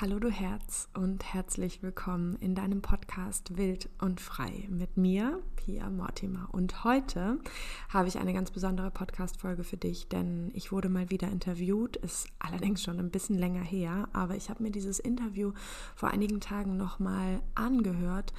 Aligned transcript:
Hallo 0.00 0.20
du 0.20 0.30
Herz 0.30 0.88
und 0.94 1.34
herzlich 1.34 1.82
willkommen 1.82 2.36
in 2.36 2.54
deinem 2.54 2.82
Podcast 2.82 3.56
Wild 3.56 3.88
und 4.00 4.20
Frei 4.20 4.68
mit 4.68 4.96
mir, 4.96 5.42
Pia 5.56 5.90
Mortimer. 5.90 6.48
Und 6.52 6.84
heute 6.84 7.40
habe 7.88 8.06
ich 8.06 8.16
eine 8.16 8.32
ganz 8.32 8.52
besondere 8.52 8.92
Podcast-Folge 8.92 9.64
für 9.64 9.76
dich, 9.76 10.08
denn 10.08 10.52
ich 10.54 10.70
wurde 10.70 10.88
mal 10.88 11.10
wieder 11.10 11.26
interviewt, 11.26 11.96
ist 11.96 12.28
allerdings 12.38 12.80
schon 12.80 13.00
ein 13.00 13.10
bisschen 13.10 13.36
länger 13.36 13.64
her, 13.64 14.08
aber 14.12 14.36
ich 14.36 14.50
habe 14.50 14.62
mir 14.62 14.70
dieses 14.70 15.00
Interview 15.00 15.50
vor 15.96 16.10
einigen 16.10 16.38
Tagen 16.38 16.76
nochmal 16.76 17.42
angehört 17.56 18.32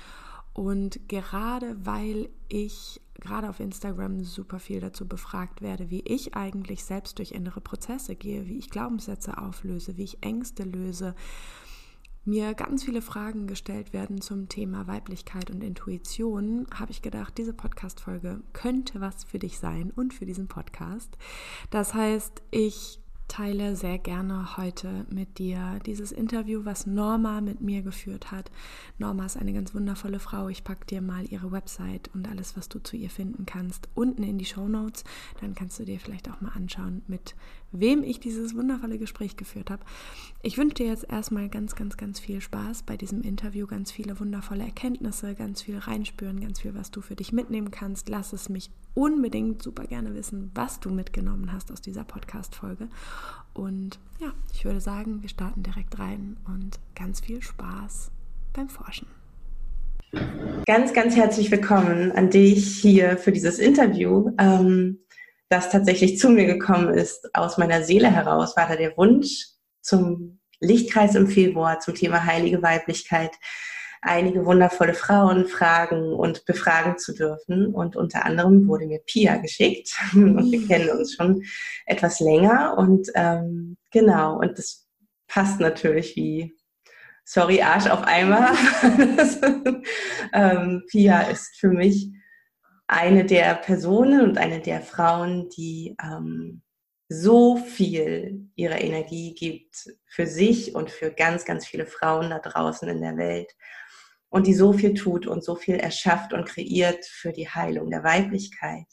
und 0.59 1.07
gerade 1.07 1.77
weil 1.85 2.27
ich 2.49 2.99
gerade 3.21 3.47
auf 3.47 3.61
Instagram 3.61 4.25
super 4.25 4.59
viel 4.59 4.81
dazu 4.81 5.07
befragt 5.07 5.61
werde, 5.61 5.89
wie 5.89 6.01
ich 6.01 6.35
eigentlich 6.35 6.83
selbst 6.83 7.17
durch 7.17 7.31
innere 7.31 7.61
Prozesse 7.61 8.13
gehe, 8.17 8.45
wie 8.45 8.57
ich 8.57 8.69
Glaubenssätze 8.69 9.37
auflöse, 9.37 9.95
wie 9.95 10.03
ich 10.03 10.21
Ängste 10.21 10.63
löse, 10.63 11.15
mir 12.25 12.55
ganz 12.55 12.83
viele 12.83 13.01
Fragen 13.01 13.47
gestellt 13.47 13.93
werden 13.93 14.19
zum 14.19 14.49
Thema 14.49 14.85
Weiblichkeit 14.85 15.49
und 15.49 15.63
Intuition, 15.63 16.67
habe 16.77 16.91
ich 16.91 17.01
gedacht, 17.01 17.37
diese 17.37 17.53
Podcast-Folge 17.53 18.41
könnte 18.51 18.99
was 18.99 19.23
für 19.23 19.39
dich 19.39 19.59
sein 19.59 19.93
und 19.95 20.13
für 20.13 20.25
diesen 20.25 20.49
Podcast. 20.49 21.17
Das 21.69 21.93
heißt, 21.93 22.41
ich 22.51 22.99
teile 23.29 23.77
sehr 23.77 23.97
gerne 23.97 24.57
heute 24.57 25.05
mit 25.09 25.37
dir 25.37 25.79
dieses 25.85 26.11
Interview, 26.11 26.65
was 26.65 26.85
Norma 26.85 27.39
mit 27.39 27.61
mir 27.61 27.81
geführt 27.81 28.31
hat. 28.31 28.51
Norma 28.97 29.25
ist 29.25 29.37
eine 29.37 29.53
ganz 29.53 29.73
wundervolle 29.73 30.19
Frau. 30.19 30.49
Ich 30.49 30.65
packe 30.65 30.85
dir 30.85 31.01
mal 31.01 31.25
ihre 31.31 31.51
Website 31.51 32.09
und 32.13 32.27
alles, 32.27 32.57
was 32.57 32.67
du 32.67 32.79
zu 32.79 32.97
ihr 32.97 33.09
finden 33.09 33.45
kannst, 33.45 33.87
unten 33.93 34.23
in 34.23 34.37
die 34.37 34.45
Show 34.45 34.67
Notes. 34.67 35.05
Dann 35.39 35.55
kannst 35.55 35.79
du 35.79 35.85
dir 35.85 35.99
vielleicht 35.99 36.29
auch 36.29 36.41
mal 36.41 36.51
anschauen, 36.51 37.03
mit 37.07 37.35
wem 37.71 38.03
ich 38.03 38.19
dieses 38.19 38.55
wundervolle 38.55 38.97
Gespräch 38.97 39.37
geführt 39.37 39.69
habe. 39.69 39.83
Ich 40.41 40.57
wünsche 40.57 40.75
dir 40.75 40.87
jetzt 40.87 41.09
erstmal 41.09 41.49
ganz, 41.49 41.75
ganz, 41.75 41.97
ganz 41.97 42.19
viel 42.19 42.41
Spaß 42.41 42.83
bei 42.83 42.97
diesem 42.97 43.21
Interview, 43.21 43.67
ganz 43.67 43.91
viele 43.91 44.19
wundervolle 44.19 44.63
Erkenntnisse, 44.63 45.35
ganz 45.35 45.61
viel 45.61 45.77
reinspüren, 45.77 46.39
ganz 46.39 46.59
viel, 46.61 46.73
was 46.73 46.91
du 46.91 47.01
für 47.01 47.15
dich 47.15 47.31
mitnehmen 47.31 47.71
kannst. 47.71 48.09
Lass 48.09 48.33
es 48.33 48.49
mich 48.49 48.71
unbedingt 48.95 49.61
super 49.61 49.85
gerne 49.85 50.13
wissen, 50.15 50.51
was 50.55 50.79
du 50.79 50.89
mitgenommen 50.89 51.53
hast 51.53 51.71
aus 51.71 51.81
dieser 51.81 52.03
Podcast-Folge. 52.03 52.89
Und 53.53 53.99
ja, 54.19 54.31
ich 54.53 54.65
würde 54.65 54.81
sagen, 54.81 55.21
wir 55.21 55.29
starten 55.29 55.63
direkt 55.63 55.99
rein 55.99 56.37
und 56.47 56.79
ganz 56.95 57.19
viel 57.19 57.41
Spaß 57.41 58.11
beim 58.53 58.69
Forschen. 58.69 59.07
Ganz, 60.65 60.93
ganz 60.93 61.15
herzlich 61.15 61.51
willkommen 61.51 62.11
an 62.11 62.29
dich 62.29 62.79
hier 62.79 63.17
für 63.17 63.31
dieses 63.31 63.59
Interview. 63.59 64.31
Ähm, 64.39 64.99
das 65.49 65.69
tatsächlich 65.69 66.19
zu 66.19 66.29
mir 66.29 66.45
gekommen 66.45 66.93
ist, 66.93 67.33
aus 67.35 67.57
meiner 67.57 67.83
Seele 67.83 68.11
heraus, 68.11 68.55
war 68.55 68.67
da 68.67 68.75
der 68.75 68.95
Wunsch 68.97 69.47
zum 69.81 70.39
Lichtkreis 70.59 71.15
im 71.15 71.27
Februar 71.27 71.79
zum 71.79 71.95
Thema 71.95 72.23
heilige 72.23 72.61
Weiblichkeit 72.61 73.31
einige 74.01 74.45
wundervolle 74.45 74.93
Frauen 74.93 75.45
fragen 75.45 76.13
und 76.13 76.45
befragen 76.45 76.97
zu 76.97 77.13
dürfen. 77.13 77.73
Und 77.73 77.95
unter 77.95 78.25
anderem 78.25 78.67
wurde 78.67 78.85
mir 78.85 78.99
Pia 78.99 79.37
geschickt. 79.37 79.93
Und 80.13 80.51
wir 80.51 80.67
kennen 80.67 80.89
uns 80.89 81.15
schon 81.15 81.43
etwas 81.85 82.19
länger. 82.19 82.77
Und 82.77 83.09
ähm, 83.15 83.77
genau, 83.91 84.37
und 84.39 84.57
das 84.57 84.87
passt 85.27 85.59
natürlich 85.59 86.15
wie, 86.15 86.55
sorry, 87.25 87.61
Arsch 87.61 87.87
auf 87.87 88.03
einmal. 88.03 88.53
ähm, 90.33 90.83
Pia 90.89 91.21
ist 91.21 91.57
für 91.57 91.69
mich 91.69 92.09
eine 92.87 93.25
der 93.25 93.55
Personen 93.55 94.21
und 94.21 94.37
eine 94.37 94.61
der 94.61 94.81
Frauen, 94.81 95.49
die 95.49 95.95
ähm, 96.01 96.63
so 97.09 97.57
viel 97.57 98.49
ihrer 98.55 98.81
Energie 98.81 99.33
gibt 99.33 99.89
für 100.05 100.27
sich 100.27 100.75
und 100.75 100.91
für 100.91 101.11
ganz, 101.11 101.43
ganz 101.43 101.65
viele 101.65 101.87
Frauen 101.87 102.29
da 102.29 102.39
draußen 102.39 102.87
in 102.87 103.01
der 103.01 103.17
Welt 103.17 103.55
und 104.29 104.47
die 104.47 104.53
so 104.53 104.73
viel 104.73 104.93
tut 104.93 105.27
und 105.27 105.43
so 105.43 105.55
viel 105.55 105.75
erschafft 105.75 106.33
und 106.33 106.45
kreiert 106.45 107.05
für 107.05 107.31
die 107.31 107.49
Heilung 107.49 107.89
der 107.89 108.03
Weiblichkeit. 108.03 108.85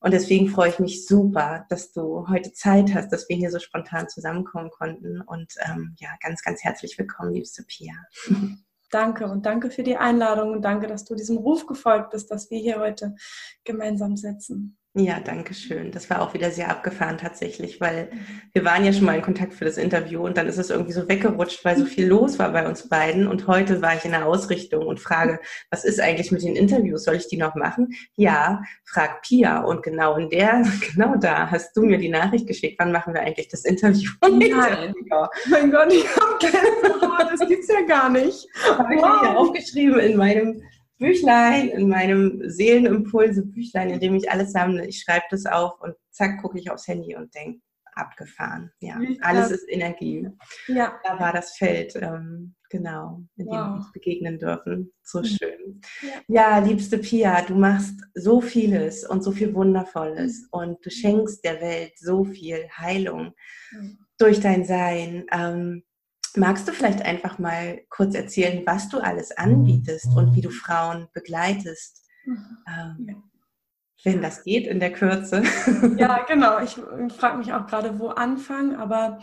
Und 0.00 0.12
deswegen 0.12 0.48
freue 0.48 0.70
ich 0.70 0.78
mich 0.78 1.06
super, 1.06 1.66
dass 1.70 1.92
du 1.92 2.28
heute 2.28 2.52
Zeit 2.52 2.94
hast, 2.94 3.10
dass 3.12 3.28
wir 3.28 3.36
hier 3.36 3.50
so 3.50 3.58
spontan 3.58 4.08
zusammenkommen 4.08 4.70
konnten. 4.70 5.20
Und 5.20 5.54
ähm, 5.66 5.96
ja, 5.98 6.10
ganz, 6.22 6.42
ganz 6.42 6.62
herzlich 6.62 6.96
willkommen, 6.98 7.34
liebste 7.34 7.64
Pia. 7.64 7.94
Danke 8.90 9.26
und 9.26 9.44
danke 9.44 9.70
für 9.70 9.82
die 9.82 9.98
Einladung 9.98 10.50
und 10.50 10.62
danke, 10.62 10.86
dass 10.86 11.04
du 11.04 11.14
diesem 11.14 11.36
Ruf 11.36 11.66
gefolgt 11.66 12.08
bist, 12.08 12.30
dass 12.30 12.50
wir 12.50 12.58
hier 12.58 12.80
heute 12.80 13.16
gemeinsam 13.64 14.16
sitzen. 14.16 14.78
Ja, 14.98 15.20
danke 15.20 15.54
schön. 15.54 15.92
Das 15.92 16.10
war 16.10 16.20
auch 16.20 16.34
wieder 16.34 16.50
sehr 16.50 16.70
abgefahren 16.70 17.18
tatsächlich, 17.18 17.80
weil 17.80 18.08
mhm. 18.10 18.18
wir 18.52 18.64
waren 18.64 18.84
ja 18.84 18.92
schon 18.92 19.04
mal 19.04 19.14
in 19.14 19.22
Kontakt 19.22 19.54
für 19.54 19.64
das 19.64 19.76
Interview 19.76 20.24
und 20.24 20.36
dann 20.36 20.48
ist 20.48 20.58
es 20.58 20.70
irgendwie 20.70 20.92
so 20.92 21.08
weggerutscht, 21.08 21.64
weil 21.64 21.78
so 21.78 21.84
viel 21.84 22.08
los 22.08 22.40
war 22.40 22.50
bei 22.50 22.66
uns 22.66 22.88
beiden. 22.88 23.28
Und 23.28 23.46
heute 23.46 23.80
war 23.80 23.94
ich 23.94 24.04
in 24.04 24.10
der 24.10 24.26
Ausrichtung 24.26 24.84
und 24.84 24.98
frage, 24.98 25.38
was 25.70 25.84
ist 25.84 26.00
eigentlich 26.00 26.32
mit 26.32 26.42
den 26.42 26.56
Interviews? 26.56 27.04
Soll 27.04 27.14
ich 27.14 27.28
die 27.28 27.36
noch 27.36 27.54
machen? 27.54 27.94
Ja, 28.16 28.60
frag 28.84 29.22
Pia. 29.22 29.60
Und 29.60 29.84
genau 29.84 30.16
in 30.16 30.30
der, 30.30 30.64
genau 30.92 31.14
da 31.14 31.48
hast 31.48 31.76
du 31.76 31.82
mir 31.82 31.98
die 31.98 32.08
Nachricht 32.08 32.48
geschickt, 32.48 32.80
wann 32.80 32.90
machen 32.90 33.14
wir 33.14 33.20
eigentlich 33.20 33.46
das 33.46 33.64
Interview? 33.64 34.10
Nein. 34.22 34.94
Mein 35.48 35.70
Gott, 35.70 35.92
ich 35.92 36.06
habe 36.16 36.38
keine 36.40 37.28
das 37.30 37.46
gibt's 37.46 37.68
ja 37.68 37.82
gar 37.82 38.10
nicht. 38.10 38.48
Habe 38.68 38.94
ich 38.96 39.00
wow. 39.00 39.22
mir 39.22 39.28
hier 39.28 39.38
aufgeschrieben 39.38 40.00
in 40.00 40.16
meinem 40.16 40.62
Büchlein, 40.98 41.68
in 41.68 41.88
meinem 41.88 42.42
Seelenimpulse-Büchlein, 42.48 43.90
in 43.90 44.00
dem 44.00 44.14
ich 44.14 44.30
alles 44.30 44.52
sammle. 44.52 44.86
Ich 44.86 45.00
schreibe 45.00 45.24
das 45.30 45.46
auf 45.46 45.80
und 45.80 45.94
zack, 46.10 46.40
gucke 46.42 46.58
ich 46.58 46.70
aufs 46.70 46.88
Handy 46.88 47.14
und 47.14 47.34
denke, 47.34 47.60
abgefahren. 47.98 48.70
Ja, 48.80 49.00
alles 49.20 49.50
ist 49.50 49.68
Energie. 49.68 50.28
Ja. 50.68 50.98
Da 51.04 51.18
war 51.18 51.32
das 51.32 51.56
Feld, 51.56 51.94
ähm, 51.96 52.54
genau, 52.70 53.22
in 53.36 53.44
dem 53.44 53.48
wow. 53.48 53.54
wir 53.54 53.74
uns 53.74 53.92
begegnen 53.92 54.38
dürfen. 54.38 54.92
So 55.02 55.20
mhm. 55.20 55.24
schön. 55.24 55.80
Ja. 56.28 56.58
ja. 56.58 56.58
liebste 56.58 56.98
Pia, 56.98 57.42
du 57.42 57.54
machst 57.54 58.00
so 58.14 58.40
vieles 58.40 59.04
und 59.04 59.22
so 59.22 59.32
viel 59.32 59.54
Wundervolles 59.54 60.42
mhm. 60.42 60.48
und 60.50 60.86
du 60.86 60.90
schenkst 60.90 61.44
der 61.44 61.60
Welt 61.60 61.92
so 61.98 62.24
viel 62.24 62.68
Heilung 62.76 63.32
mhm. 63.72 63.98
durch 64.18 64.40
dein 64.40 64.64
Sein. 64.64 65.26
Ähm, 65.32 65.82
Magst 66.38 66.68
du 66.68 66.72
vielleicht 66.72 67.02
einfach 67.02 67.38
mal 67.38 67.80
kurz 67.88 68.14
erzählen, 68.14 68.62
was 68.64 68.88
du 68.88 68.98
alles 68.98 69.36
anbietest 69.36 70.06
und 70.16 70.36
wie 70.36 70.40
du 70.40 70.50
Frauen 70.50 71.08
begleitest? 71.12 72.06
Ähm, 72.26 73.24
wenn 74.04 74.22
das 74.22 74.44
geht 74.44 74.66
in 74.66 74.78
der 74.78 74.92
Kürze. 74.92 75.42
Ja, 75.96 76.24
genau. 76.28 76.60
Ich 76.60 76.78
frage 77.14 77.38
mich 77.38 77.52
auch 77.52 77.66
gerade, 77.66 77.98
wo 77.98 78.08
anfangen, 78.08 78.76
aber 78.76 79.18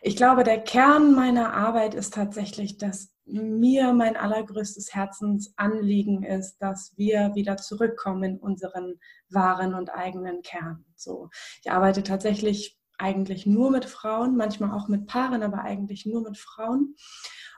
ich 0.00 0.16
glaube, 0.16 0.44
der 0.44 0.60
Kern 0.60 1.14
meiner 1.14 1.54
Arbeit 1.54 1.94
ist 1.94 2.14
tatsächlich, 2.14 2.78
dass 2.78 3.10
mir 3.26 3.92
mein 3.92 4.16
allergrößtes 4.16 4.94
Herzensanliegen 4.94 6.22
ist, 6.22 6.58
dass 6.58 6.92
wir 6.96 7.34
wieder 7.34 7.56
zurückkommen 7.56 8.22
in 8.22 8.38
unseren 8.38 9.00
wahren 9.30 9.74
und 9.74 9.90
eigenen 9.90 10.42
Kern. 10.42 10.84
So, 10.94 11.30
ich 11.62 11.70
arbeite 11.70 12.02
tatsächlich 12.02 12.78
eigentlich 12.98 13.46
nur 13.46 13.70
mit 13.70 13.84
Frauen, 13.84 14.36
manchmal 14.36 14.70
auch 14.72 14.88
mit 14.88 15.06
Paaren, 15.06 15.42
aber 15.42 15.62
eigentlich 15.62 16.06
nur 16.06 16.22
mit 16.22 16.38
Frauen. 16.38 16.94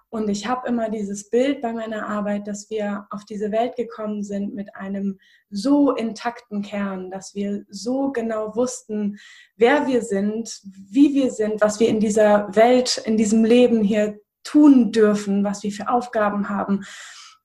Und 0.09 0.29
ich 0.29 0.47
habe 0.47 0.69
immer 0.69 0.89
dieses 0.89 1.31
Bild 1.31 1.61
bei 1.61 1.73
meiner 1.73 2.07
Arbeit, 2.07 2.47
dass 2.47 2.71
wir 2.71 3.07
auf 3.11 3.25
diese 3.25 3.51
Welt 3.51 3.75
gekommen 3.77 4.23
sind 4.23 4.55
mit 4.55 4.75
einem 4.77 5.19
so 5.51 5.93
intakten 5.93 6.63
Kern, 6.63 7.11
dass 7.11 7.35
wir 7.35 7.65
so 7.69 8.13
genau 8.13 8.55
wussten, 8.55 9.19
wer 9.57 9.87
wir 9.87 10.03
sind, 10.03 10.61
wie 10.65 11.13
wir 11.13 11.33
sind, 11.33 11.61
was 11.61 11.81
wir 11.81 11.89
in 11.89 12.01
dieser 12.01 12.55
Welt, 12.55 13.03
in 13.05 13.17
diesem 13.17 13.45
Leben 13.45 13.83
hier 13.83 14.19
tun 14.45 14.93
dürfen, 14.93 15.43
was 15.43 15.65
wir 15.65 15.73
für 15.73 15.89
Aufgaben 15.89 16.49
haben, 16.49 16.85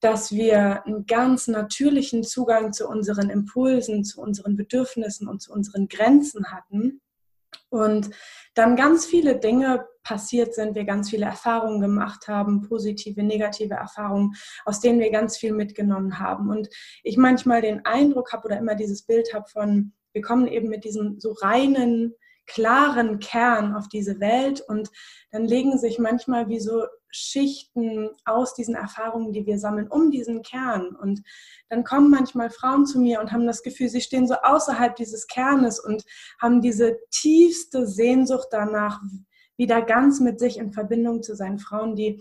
dass 0.00 0.32
wir 0.32 0.86
einen 0.86 1.06
ganz 1.06 1.48
natürlichen 1.48 2.22
Zugang 2.22 2.72
zu 2.72 2.88
unseren 2.88 3.28
Impulsen, 3.28 4.04
zu 4.04 4.20
unseren 4.20 4.56
Bedürfnissen 4.56 5.28
und 5.28 5.42
zu 5.42 5.52
unseren 5.52 5.88
Grenzen 5.88 6.52
hatten 6.52 7.00
und 7.72 8.10
dann 8.54 8.76
ganz 8.76 9.06
viele 9.06 9.38
Dinge 9.38 9.86
passiert 10.02 10.54
sind, 10.54 10.74
wir 10.74 10.84
ganz 10.84 11.08
viele 11.08 11.24
Erfahrungen 11.24 11.80
gemacht 11.80 12.28
haben, 12.28 12.60
positive, 12.68 13.22
negative 13.22 13.74
Erfahrungen, 13.74 14.34
aus 14.66 14.80
denen 14.80 15.00
wir 15.00 15.10
ganz 15.10 15.38
viel 15.38 15.52
mitgenommen 15.52 16.18
haben. 16.18 16.50
Und 16.50 16.68
ich 17.02 17.16
manchmal 17.16 17.62
den 17.62 17.84
Eindruck 17.86 18.32
habe 18.32 18.46
oder 18.46 18.58
immer 18.58 18.74
dieses 18.74 19.06
Bild 19.06 19.32
habe 19.32 19.48
von, 19.48 19.94
wir 20.12 20.20
kommen 20.20 20.48
eben 20.48 20.68
mit 20.68 20.84
diesem 20.84 21.18
so 21.18 21.32
reinen, 21.32 22.14
klaren 22.46 23.18
Kern 23.18 23.74
auf 23.74 23.88
diese 23.88 24.20
Welt 24.20 24.60
und 24.60 24.90
dann 25.30 25.44
legen 25.44 25.78
sich 25.78 25.98
manchmal 25.98 26.48
wie 26.48 26.60
so 26.60 26.84
Schichten 27.10 28.10
aus 28.24 28.54
diesen 28.54 28.74
Erfahrungen, 28.74 29.32
die 29.32 29.46
wir 29.46 29.58
sammeln, 29.58 29.88
um 29.88 30.10
diesen 30.10 30.42
Kern. 30.42 30.96
Und 30.96 31.22
dann 31.68 31.84
kommen 31.84 32.10
manchmal 32.10 32.50
Frauen 32.50 32.86
zu 32.86 32.98
mir 32.98 33.20
und 33.20 33.32
haben 33.32 33.46
das 33.46 33.62
Gefühl, 33.62 33.88
sie 33.88 34.00
stehen 34.00 34.26
so 34.26 34.34
außerhalb 34.42 34.96
dieses 34.96 35.26
Kernes 35.26 35.78
und 35.78 36.04
haben 36.40 36.60
diese 36.62 36.98
tiefste 37.10 37.86
Sehnsucht 37.86 38.48
danach, 38.50 39.00
wieder 39.58 39.82
ganz 39.82 40.18
mit 40.20 40.40
sich 40.40 40.58
in 40.58 40.72
Verbindung 40.72 41.22
zu 41.22 41.36
sein. 41.36 41.58
Frauen, 41.58 41.94
die 41.94 42.20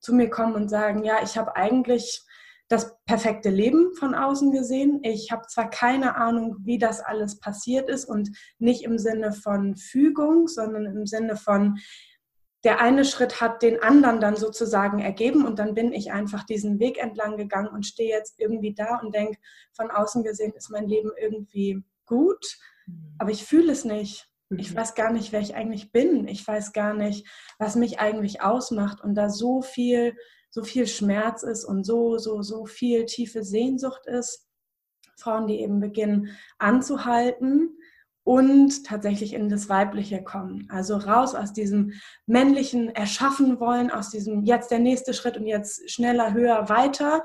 zu 0.00 0.14
mir 0.14 0.30
kommen 0.30 0.54
und 0.54 0.68
sagen, 0.68 1.02
ja, 1.02 1.16
ich 1.22 1.36
habe 1.36 1.56
eigentlich 1.56 2.22
das 2.68 2.96
perfekte 3.06 3.48
Leben 3.50 3.94
von 3.94 4.14
außen 4.14 4.52
gesehen. 4.52 5.00
Ich 5.02 5.32
habe 5.32 5.46
zwar 5.48 5.70
keine 5.70 6.16
Ahnung, 6.16 6.56
wie 6.60 6.78
das 6.78 7.00
alles 7.00 7.40
passiert 7.40 7.88
ist 7.88 8.04
und 8.04 8.30
nicht 8.58 8.84
im 8.84 8.98
Sinne 8.98 9.32
von 9.32 9.76
Fügung, 9.76 10.48
sondern 10.48 10.86
im 10.86 11.06
Sinne 11.06 11.36
von, 11.36 11.78
der 12.64 12.80
eine 12.80 13.04
Schritt 13.04 13.40
hat 13.40 13.62
den 13.62 13.80
anderen 13.80 14.20
dann 14.20 14.36
sozusagen 14.36 14.98
ergeben 14.98 15.46
und 15.46 15.58
dann 15.58 15.74
bin 15.74 15.92
ich 15.92 16.10
einfach 16.12 16.44
diesen 16.44 16.80
Weg 16.80 16.98
entlang 16.98 17.36
gegangen 17.36 17.68
und 17.68 17.86
stehe 17.86 18.10
jetzt 18.10 18.38
irgendwie 18.38 18.74
da 18.74 18.98
und 18.98 19.14
denke, 19.14 19.38
von 19.72 19.90
außen 19.90 20.24
gesehen 20.24 20.52
ist 20.54 20.70
mein 20.70 20.88
Leben 20.88 21.12
irgendwie 21.20 21.84
gut, 22.04 22.58
mhm. 22.86 23.14
aber 23.18 23.30
ich 23.30 23.44
fühle 23.44 23.72
es 23.72 23.84
nicht. 23.84 24.28
Ich 24.56 24.72
mhm. 24.72 24.76
weiß 24.76 24.94
gar 24.94 25.12
nicht, 25.12 25.30
wer 25.30 25.40
ich 25.40 25.54
eigentlich 25.54 25.92
bin. 25.92 26.26
Ich 26.26 26.46
weiß 26.46 26.72
gar 26.72 26.94
nicht, 26.94 27.28
was 27.58 27.76
mich 27.76 28.00
eigentlich 28.00 28.40
ausmacht. 28.40 29.02
Und 29.02 29.14
da 29.14 29.28
so 29.28 29.60
viel, 29.60 30.16
so 30.50 30.62
viel 30.62 30.86
Schmerz 30.86 31.42
ist 31.42 31.64
und 31.64 31.84
so, 31.84 32.18
so, 32.18 32.42
so 32.42 32.66
viel 32.66 33.04
tiefe 33.04 33.44
Sehnsucht 33.44 34.06
ist, 34.06 34.46
Frauen, 35.16 35.46
die 35.46 35.60
eben 35.60 35.80
beginnen 35.80 36.36
anzuhalten 36.58 37.76
und 38.24 38.84
tatsächlich 38.84 39.32
in 39.32 39.48
das 39.48 39.68
Weibliche 39.68 40.22
kommen. 40.22 40.68
Also 40.70 40.96
raus 40.96 41.34
aus 41.34 41.52
diesem 41.52 41.92
männlichen 42.26 42.90
Erschaffen 42.90 43.58
wollen, 43.58 43.90
aus 43.90 44.10
diesem 44.10 44.44
jetzt 44.44 44.70
der 44.70 44.80
nächste 44.80 45.14
Schritt 45.14 45.36
und 45.36 45.46
jetzt 45.46 45.90
schneller, 45.90 46.34
höher, 46.34 46.68
weiter 46.68 47.22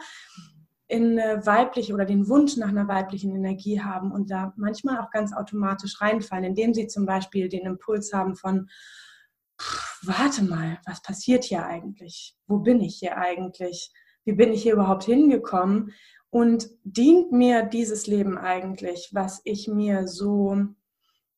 in 0.87 1.17
weibliche 1.17 1.93
oder 1.93 2.05
den 2.05 2.27
Wunsch 2.29 2.55
nach 2.55 2.69
einer 2.69 2.87
weiblichen 2.87 3.35
Energie 3.35 3.81
haben 3.81 4.11
und 4.11 4.31
da 4.31 4.53
manchmal 4.57 4.99
auch 4.99 5.11
ganz 5.11 5.33
automatisch 5.33 5.99
reinfallen, 5.99 6.45
indem 6.45 6.73
sie 6.73 6.87
zum 6.87 7.05
Beispiel 7.05 7.49
den 7.49 7.65
Impuls 7.65 8.13
haben 8.13 8.35
von, 8.35 8.69
warte 10.03 10.43
mal, 10.43 10.79
was 10.85 11.01
passiert 11.01 11.43
hier 11.43 11.65
eigentlich? 11.65 12.35
Wo 12.47 12.59
bin 12.59 12.81
ich 12.81 12.97
hier 12.99 13.17
eigentlich? 13.17 13.91
Wie 14.25 14.33
bin 14.33 14.51
ich 14.53 14.63
hier 14.63 14.73
überhaupt 14.73 15.03
hingekommen? 15.03 15.93
Und 16.29 16.69
dient 16.83 17.31
mir 17.31 17.63
dieses 17.63 18.07
Leben 18.07 18.37
eigentlich, 18.37 19.09
was 19.13 19.41
ich 19.43 19.67
mir 19.67 20.07
so, 20.07 20.57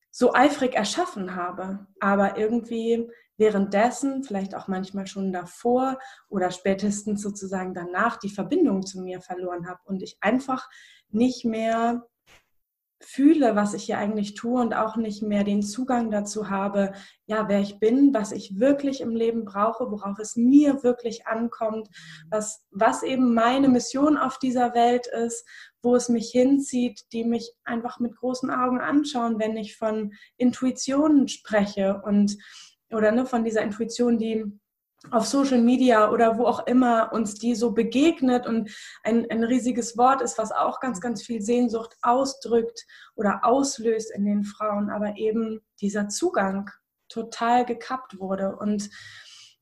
so 0.10 0.34
eifrig 0.34 0.76
erschaffen 0.76 1.36
habe? 1.36 1.88
Aber 2.00 2.38
irgendwie 2.38 3.10
währenddessen, 3.38 4.24
vielleicht 4.24 4.56
auch 4.56 4.68
manchmal 4.68 5.08
schon 5.08 5.34
davor 5.34 6.00
oder 6.30 6.52
spätestens 6.52 7.22
sozusagen 7.22 7.74
danach 7.74 8.18
die 8.18 8.30
Verbindung 8.30 8.86
zu 8.86 9.02
mir 9.02 9.22
verloren 9.22 9.68
habe 9.68 9.82
und 9.86 10.02
ich 10.02 10.18
einfach 10.22 10.70
nicht 11.10 11.44
mehr 11.44 12.08
fühle, 13.02 13.56
was 13.56 13.74
ich 13.74 13.84
hier 13.84 13.98
eigentlich 13.98 14.36
tue 14.36 14.62
und 14.62 14.74
auch 14.74 14.96
nicht 14.96 15.22
mehr 15.22 15.44
den 15.44 15.62
Zugang 15.62 16.12
dazu 16.12 16.50
habe, 16.50 16.94
ja, 17.26 17.48
wer 17.50 17.60
ich 17.60 17.80
bin, 17.80 18.14
was 18.14 18.32
ich 18.32 18.60
wirklich 18.60 19.02
im 19.02 19.16
Leben 19.16 19.46
brauche, 19.46 19.92
worauf 19.92 20.18
es 20.20 20.36
mir 20.36 20.84
wirklich 20.84 21.28
ankommt, 21.28 21.90
was, 22.30 22.66
was 22.72 23.04
eben 23.04 23.34
meine 23.34 23.68
Mission 23.68 24.18
auf 24.18 24.40
dieser 24.40 24.74
Welt 24.74 25.08
ist, 25.08 25.46
wo 25.82 25.96
es 25.96 26.10
mich 26.10 26.30
hinzieht, 26.32 27.02
die 27.12 27.26
mich 27.26 27.54
einfach 27.64 28.00
mit 28.00 28.16
großen 28.16 28.50
Augen 28.50 28.80
anschauen, 28.80 29.40
wenn 29.40 29.58
ich 29.58 29.78
von 29.78 30.14
Intuitionen 30.38 31.28
spreche 31.28 32.02
und 32.04 32.38
oder 32.92 33.12
ne, 33.12 33.26
von 33.26 33.44
dieser 33.44 33.62
Intuition, 33.62 34.18
die 34.18 34.46
auf 35.12 35.26
Social 35.26 35.62
Media 35.62 36.12
oder 36.12 36.38
wo 36.38 36.46
auch 36.46 36.66
immer 36.68 37.12
uns 37.14 37.36
die 37.36 37.56
so 37.56 37.72
begegnet 37.72 38.48
und 38.48 38.72
ein, 39.04 39.30
ein 39.30 39.44
riesiges 39.44 39.98
Wort 39.98 40.22
ist, 40.22 40.38
was 40.38 40.52
auch 40.52 40.80
ganz, 40.80 41.02
ganz 41.02 41.24
viel 41.24 41.42
Sehnsucht 41.42 41.96
ausdrückt 42.02 42.86
oder 43.16 43.42
auslöst 43.44 44.12
in 44.12 44.26
den 44.26 44.44
Frauen, 44.44 44.90
aber 44.90 45.18
eben 45.18 45.62
dieser 45.82 46.10
Zugang 46.10 46.70
total 47.08 47.66
gekappt 47.66 48.20
wurde. 48.20 48.56
Und 48.56 48.90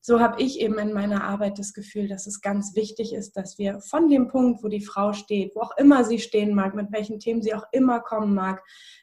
so 0.00 0.20
habe 0.20 0.42
ich 0.42 0.60
eben 0.60 0.78
in 0.78 0.92
meiner 0.92 1.24
Arbeit 1.24 1.58
das 1.58 1.72
Gefühl, 1.72 2.08
dass 2.08 2.26
es 2.26 2.42
ganz 2.42 2.74
wichtig 2.74 3.14
ist, 3.14 3.38
dass 3.38 3.56
wir 3.56 3.80
von 3.80 4.10
dem 4.10 4.28
Punkt, 4.28 4.62
wo 4.62 4.68
die 4.68 4.84
Frau 4.84 5.14
steht, 5.14 5.56
wo 5.56 5.60
auch 5.60 5.76
immer 5.78 6.04
sie 6.04 6.18
stehen 6.18 6.54
mag, 6.54 6.74
mit 6.74 6.92
welchen 6.92 7.20
Themen 7.20 7.40
sie 7.40 7.54
auch 7.54 7.64
immer 7.72 8.00
kommen 8.00 8.34
mag, 8.34 8.62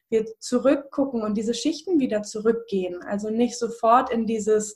wir 0.10 0.26
zurückgucken 0.40 1.24
und 1.24 1.36
diese 1.36 1.56
Schichten 1.56 2.00
wieder 2.00 2.22
zurückgehen. 2.22 3.02
Also 3.02 3.32
nicht 3.32 3.58
sofort 3.58 4.12
in 4.12 4.28
dieses, 4.28 4.76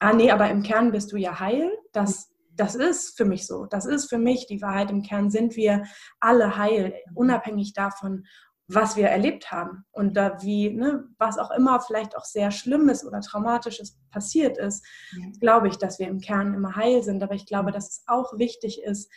ah 0.00 0.12
nee, 0.12 0.30
aber 0.30 0.50
im 0.50 0.62
Kern 0.62 0.90
bist 0.90 1.12
du 1.12 1.16
ja 1.16 1.38
heil. 1.38 1.70
Das, 1.92 2.32
das 2.56 2.74
ist 2.74 3.16
für 3.16 3.24
mich 3.24 3.46
so. 3.46 3.66
Das 3.66 3.86
ist 3.86 4.08
für 4.08 4.18
mich 4.18 4.46
die 4.46 4.60
Wahrheit. 4.60 4.90
Im 4.90 5.02
Kern 5.02 5.30
sind 5.30 5.56
wir 5.56 5.84
alle 6.18 6.56
heil, 6.56 6.94
unabhängig 7.14 7.74
davon, 7.74 8.24
was 8.72 8.96
wir 8.96 9.08
erlebt 9.08 9.50
haben 9.50 9.84
und 9.90 10.16
da 10.16 10.40
wie, 10.42 10.70
ne, 10.70 11.04
was 11.18 11.38
auch 11.38 11.50
immer 11.50 11.80
vielleicht 11.80 12.16
auch 12.16 12.24
sehr 12.24 12.52
Schlimmes 12.52 13.04
oder 13.04 13.20
Traumatisches 13.20 13.98
passiert 14.12 14.58
ist, 14.58 14.86
ja. 15.12 15.24
glaube 15.40 15.68
ich, 15.68 15.76
dass 15.76 15.98
wir 15.98 16.06
im 16.06 16.20
Kern 16.20 16.54
immer 16.54 16.76
heil 16.76 17.02
sind. 17.02 17.22
Aber 17.22 17.34
ich 17.34 17.46
glaube, 17.46 17.72
dass 17.72 17.88
es 17.88 18.04
auch 18.06 18.38
wichtig 18.38 18.82
ist, 18.82 19.10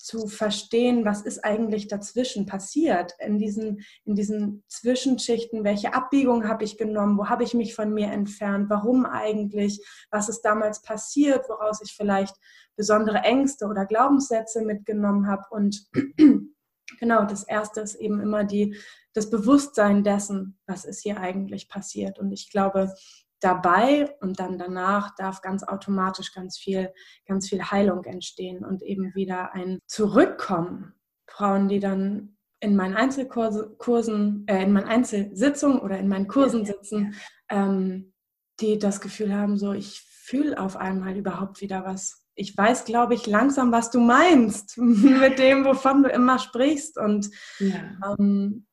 zu 0.00 0.28
verstehen, 0.28 1.04
was 1.04 1.22
ist 1.22 1.44
eigentlich 1.44 1.86
dazwischen 1.86 2.46
passiert, 2.46 3.12
in 3.18 3.38
diesen, 3.38 3.84
in 4.04 4.14
diesen 4.14 4.64
Zwischenschichten, 4.66 5.62
welche 5.62 5.92
Abbiegung 5.92 6.48
habe 6.48 6.64
ich 6.64 6.78
genommen, 6.78 7.18
wo 7.18 7.28
habe 7.28 7.44
ich 7.44 7.52
mich 7.52 7.74
von 7.74 7.92
mir 7.92 8.10
entfernt, 8.10 8.70
warum 8.70 9.04
eigentlich, 9.04 9.84
was 10.10 10.30
ist 10.30 10.40
damals 10.40 10.80
passiert, 10.80 11.48
woraus 11.50 11.80
ich 11.84 11.92
vielleicht 11.92 12.34
besondere 12.76 13.18
Ängste 13.18 13.66
oder 13.66 13.84
Glaubenssätze 13.84 14.62
mitgenommen 14.62 15.26
habe. 15.26 15.44
Und 15.50 15.86
genau, 16.98 17.24
das 17.24 17.44
Erste 17.44 17.82
ist 17.82 17.96
eben 17.96 18.20
immer 18.20 18.44
die, 18.44 18.76
das 19.12 19.28
Bewusstsein 19.28 20.02
dessen, 20.02 20.58
was 20.66 20.86
ist 20.86 21.02
hier 21.02 21.18
eigentlich 21.18 21.68
passiert. 21.68 22.18
Und 22.18 22.32
ich 22.32 22.50
glaube, 22.50 22.94
dabei 23.40 24.14
und 24.20 24.38
dann 24.38 24.58
danach 24.58 25.14
darf 25.16 25.40
ganz 25.40 25.62
automatisch 25.62 26.32
ganz 26.32 26.58
viel, 26.58 26.92
ganz 27.26 27.48
viel 27.48 27.62
Heilung 27.62 28.04
entstehen 28.04 28.64
und 28.64 28.82
eben 28.82 29.14
wieder 29.14 29.54
ein 29.54 29.78
Zurückkommen. 29.86 30.94
Frauen, 31.26 31.68
die 31.68 31.80
dann 31.80 32.36
in 32.60 32.76
meinen 32.76 32.96
Einzelkursen, 32.96 34.46
äh, 34.46 34.62
in 34.62 34.72
meinen 34.72 34.88
Einzelsitzungen 34.88 35.80
oder 35.80 35.98
in 35.98 36.08
meinen 36.08 36.28
Kursen 36.28 36.66
sitzen, 36.66 37.14
ähm, 37.48 38.12
die 38.60 38.78
das 38.78 39.00
Gefühl 39.00 39.34
haben, 39.34 39.56
so 39.56 39.72
ich 39.72 40.02
fühle 40.02 40.60
auf 40.60 40.76
einmal 40.76 41.16
überhaupt 41.16 41.60
wieder 41.60 41.84
was. 41.84 42.24
Ich 42.34 42.56
weiß, 42.56 42.84
glaube 42.84 43.14
ich, 43.14 43.26
langsam, 43.26 43.72
was 43.72 43.90
du 43.90 44.00
meinst 44.00 44.76
mit 44.78 45.38
dem, 45.38 45.64
wovon 45.64 46.02
du 46.02 46.10
immer 46.10 46.38
sprichst. 46.38 46.98
Und 46.98 47.30
ja. 47.58 48.16
ähm, 48.18 48.66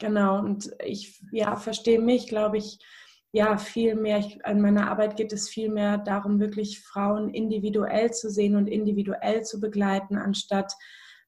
genau, 0.00 0.38
und 0.40 0.70
ich 0.82 1.22
ja, 1.30 1.56
verstehe 1.56 2.00
mich, 2.00 2.26
glaube 2.26 2.56
ich, 2.56 2.78
ja, 3.34 3.56
viel 3.56 3.96
mehr, 3.96 4.18
ich, 4.18 4.46
an 4.46 4.60
meiner 4.60 4.88
Arbeit 4.88 5.16
geht 5.16 5.32
es 5.32 5.48
viel 5.48 5.68
mehr 5.68 5.98
darum, 5.98 6.38
wirklich 6.38 6.80
Frauen 6.80 7.30
individuell 7.34 8.12
zu 8.12 8.30
sehen 8.30 8.54
und 8.54 8.68
individuell 8.68 9.42
zu 9.42 9.58
begleiten, 9.58 10.16
anstatt 10.16 10.72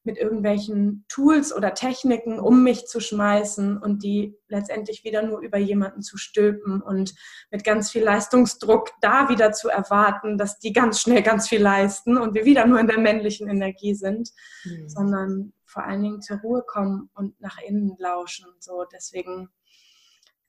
mit 0.05 0.17
irgendwelchen 0.17 1.05
Tools 1.09 1.53
oder 1.53 1.75
Techniken 1.75 2.39
um 2.39 2.63
mich 2.63 2.87
zu 2.87 3.01
schmeißen 3.01 3.77
und 3.79 4.05
die 4.05 4.39
letztendlich 4.47 5.03
wieder 5.03 5.23
nur 5.23 5.41
über 5.41 5.59
jemanden 5.59 6.01
zu 6.01 6.17
stülpen 6.17 6.81
und 6.81 7.13
mit 7.51 7.65
ganz 7.65 7.91
viel 7.91 8.05
Leistungsdruck 8.05 8.93
da 9.01 9.29
wieder 9.29 9.51
zu 9.51 9.69
erwarten, 9.69 10.39
dass 10.39 10.61
die 10.61 10.73
ganz 10.73 11.01
schnell 11.01 11.23
ganz 11.23 11.49
viel 11.49 11.61
leisten 11.61 12.19
und 12.19 12.35
wir 12.35 12.45
wieder 12.45 12.69
nur 12.69 12.79
in 12.79 12.87
der 12.87 13.01
männlichen 13.01 13.49
Energie 13.49 13.97
sind, 13.97 14.31
mhm. 14.63 14.89
sondern 14.89 15.53
vor 15.65 15.83
allen 15.83 16.05
Dingen 16.05 16.23
zur 16.23 16.37
Ruhe 16.37 16.63
kommen 16.65 17.11
und 17.15 17.41
nach 17.41 17.59
innen 17.67 17.97
lauschen. 17.99 18.47
So 18.61 18.85
deswegen 18.93 19.49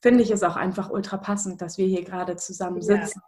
finde 0.01 0.23
ich 0.23 0.31
es 0.31 0.43
auch 0.43 0.55
einfach 0.55 0.89
ultra 0.89 1.17
passend, 1.17 1.61
dass 1.61 1.77
wir 1.77 1.87
hier 1.87 2.03
gerade 2.03 2.35
zusammen 2.35 2.81
sitzen. 2.81 3.21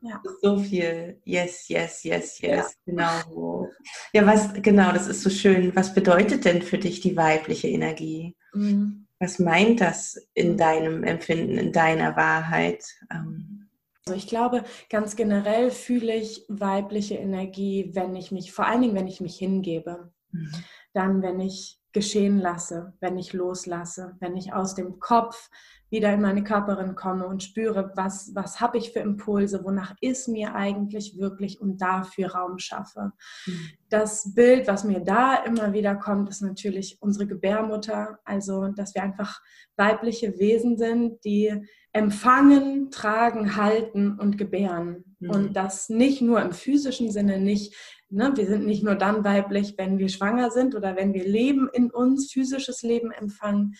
Ja. 0.00 0.10
ja. 0.10 0.22
So 0.40 0.58
viel. 0.58 1.20
Yes, 1.24 1.68
yes, 1.68 2.02
yes, 2.04 2.40
yes. 2.40 2.40
Ja. 2.40 2.66
Genau. 2.86 3.68
Ja, 4.12 4.26
was, 4.26 4.52
genau, 4.54 4.92
das 4.92 5.08
ist 5.08 5.22
so 5.22 5.30
schön. 5.30 5.74
Was 5.74 5.94
bedeutet 5.94 6.44
denn 6.44 6.62
für 6.62 6.78
dich 6.78 7.00
die 7.00 7.16
weibliche 7.16 7.68
Energie? 7.68 8.36
Mhm. 8.52 9.06
Was 9.18 9.38
meint 9.38 9.80
das 9.80 10.20
in 10.34 10.56
deinem 10.56 11.04
Empfinden, 11.04 11.56
in 11.58 11.72
deiner 11.72 12.16
Wahrheit? 12.16 12.84
Ähm, 13.10 13.68
also 14.06 14.18
ich 14.18 14.26
glaube, 14.26 14.64
ganz 14.90 15.14
generell 15.14 15.70
fühle 15.70 16.14
ich 16.14 16.44
weibliche 16.48 17.14
Energie, 17.14 17.90
wenn 17.92 18.16
ich 18.16 18.32
mich, 18.32 18.52
vor 18.52 18.66
allen 18.66 18.82
Dingen, 18.82 18.96
wenn 18.96 19.06
ich 19.06 19.20
mich 19.20 19.36
hingebe. 19.36 20.12
Mhm. 20.32 20.52
Dann, 20.92 21.22
wenn 21.22 21.40
ich 21.40 21.78
geschehen 21.92 22.38
lasse, 22.38 22.94
wenn 23.00 23.18
ich 23.18 23.32
loslasse, 23.32 24.16
wenn 24.20 24.36
ich 24.36 24.52
aus 24.52 24.74
dem 24.74 24.98
Kopf 24.98 25.50
wieder 25.92 26.10
in 26.14 26.22
meine 26.22 26.42
Körperin 26.42 26.94
komme 26.94 27.26
und 27.26 27.42
spüre, 27.42 27.92
was, 27.96 28.32
was 28.34 28.60
habe 28.60 28.78
ich 28.78 28.92
für 28.92 29.00
Impulse, 29.00 29.62
wonach 29.62 29.94
ist 30.00 30.26
mir 30.26 30.54
eigentlich 30.54 31.18
wirklich 31.18 31.60
und 31.60 31.82
dafür 31.82 32.32
Raum 32.32 32.58
schaffe. 32.58 33.12
Mhm. 33.46 33.68
Das 33.90 34.34
Bild, 34.34 34.66
was 34.68 34.84
mir 34.84 35.00
da 35.00 35.34
immer 35.34 35.74
wieder 35.74 35.94
kommt, 35.94 36.30
ist 36.30 36.40
natürlich 36.40 36.96
unsere 37.00 37.26
Gebärmutter, 37.26 38.18
also 38.24 38.68
dass 38.68 38.94
wir 38.94 39.02
einfach 39.02 39.42
weibliche 39.76 40.38
Wesen 40.38 40.78
sind, 40.78 41.22
die 41.26 41.52
empfangen, 41.92 42.90
tragen, 42.90 43.56
halten 43.56 44.18
und 44.18 44.38
gebären. 44.38 45.04
Mhm. 45.20 45.30
Und 45.30 45.52
das 45.52 45.90
nicht 45.90 46.22
nur 46.22 46.40
im 46.40 46.52
physischen 46.52 47.10
Sinne, 47.10 47.38
nicht 47.38 47.76
Ne, 48.14 48.30
wir 48.36 48.46
sind 48.46 48.66
nicht 48.66 48.82
nur 48.82 48.94
dann 48.94 49.24
weiblich, 49.24 49.74
wenn 49.78 49.96
wir 49.96 50.10
schwanger 50.10 50.50
sind 50.50 50.74
oder 50.74 50.96
wenn 50.96 51.14
wir 51.14 51.24
Leben 51.24 51.70
in 51.72 51.90
uns, 51.90 52.30
physisches 52.30 52.82
Leben 52.82 53.10
empfangen, 53.10 53.74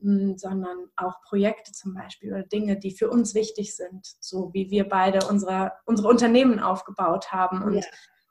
sondern 0.00 0.88
auch 0.96 1.22
Projekte 1.22 1.70
zum 1.70 1.94
Beispiel 1.94 2.32
oder 2.32 2.42
Dinge, 2.42 2.76
die 2.78 2.90
für 2.90 3.08
uns 3.08 3.34
wichtig 3.34 3.76
sind, 3.76 4.04
so 4.18 4.52
wie 4.52 4.70
wir 4.70 4.88
beide 4.88 5.28
unsere, 5.28 5.72
unsere 5.84 6.08
Unternehmen 6.08 6.58
aufgebaut 6.58 7.30
haben 7.30 7.62
und 7.62 7.74
ja, 7.74 7.82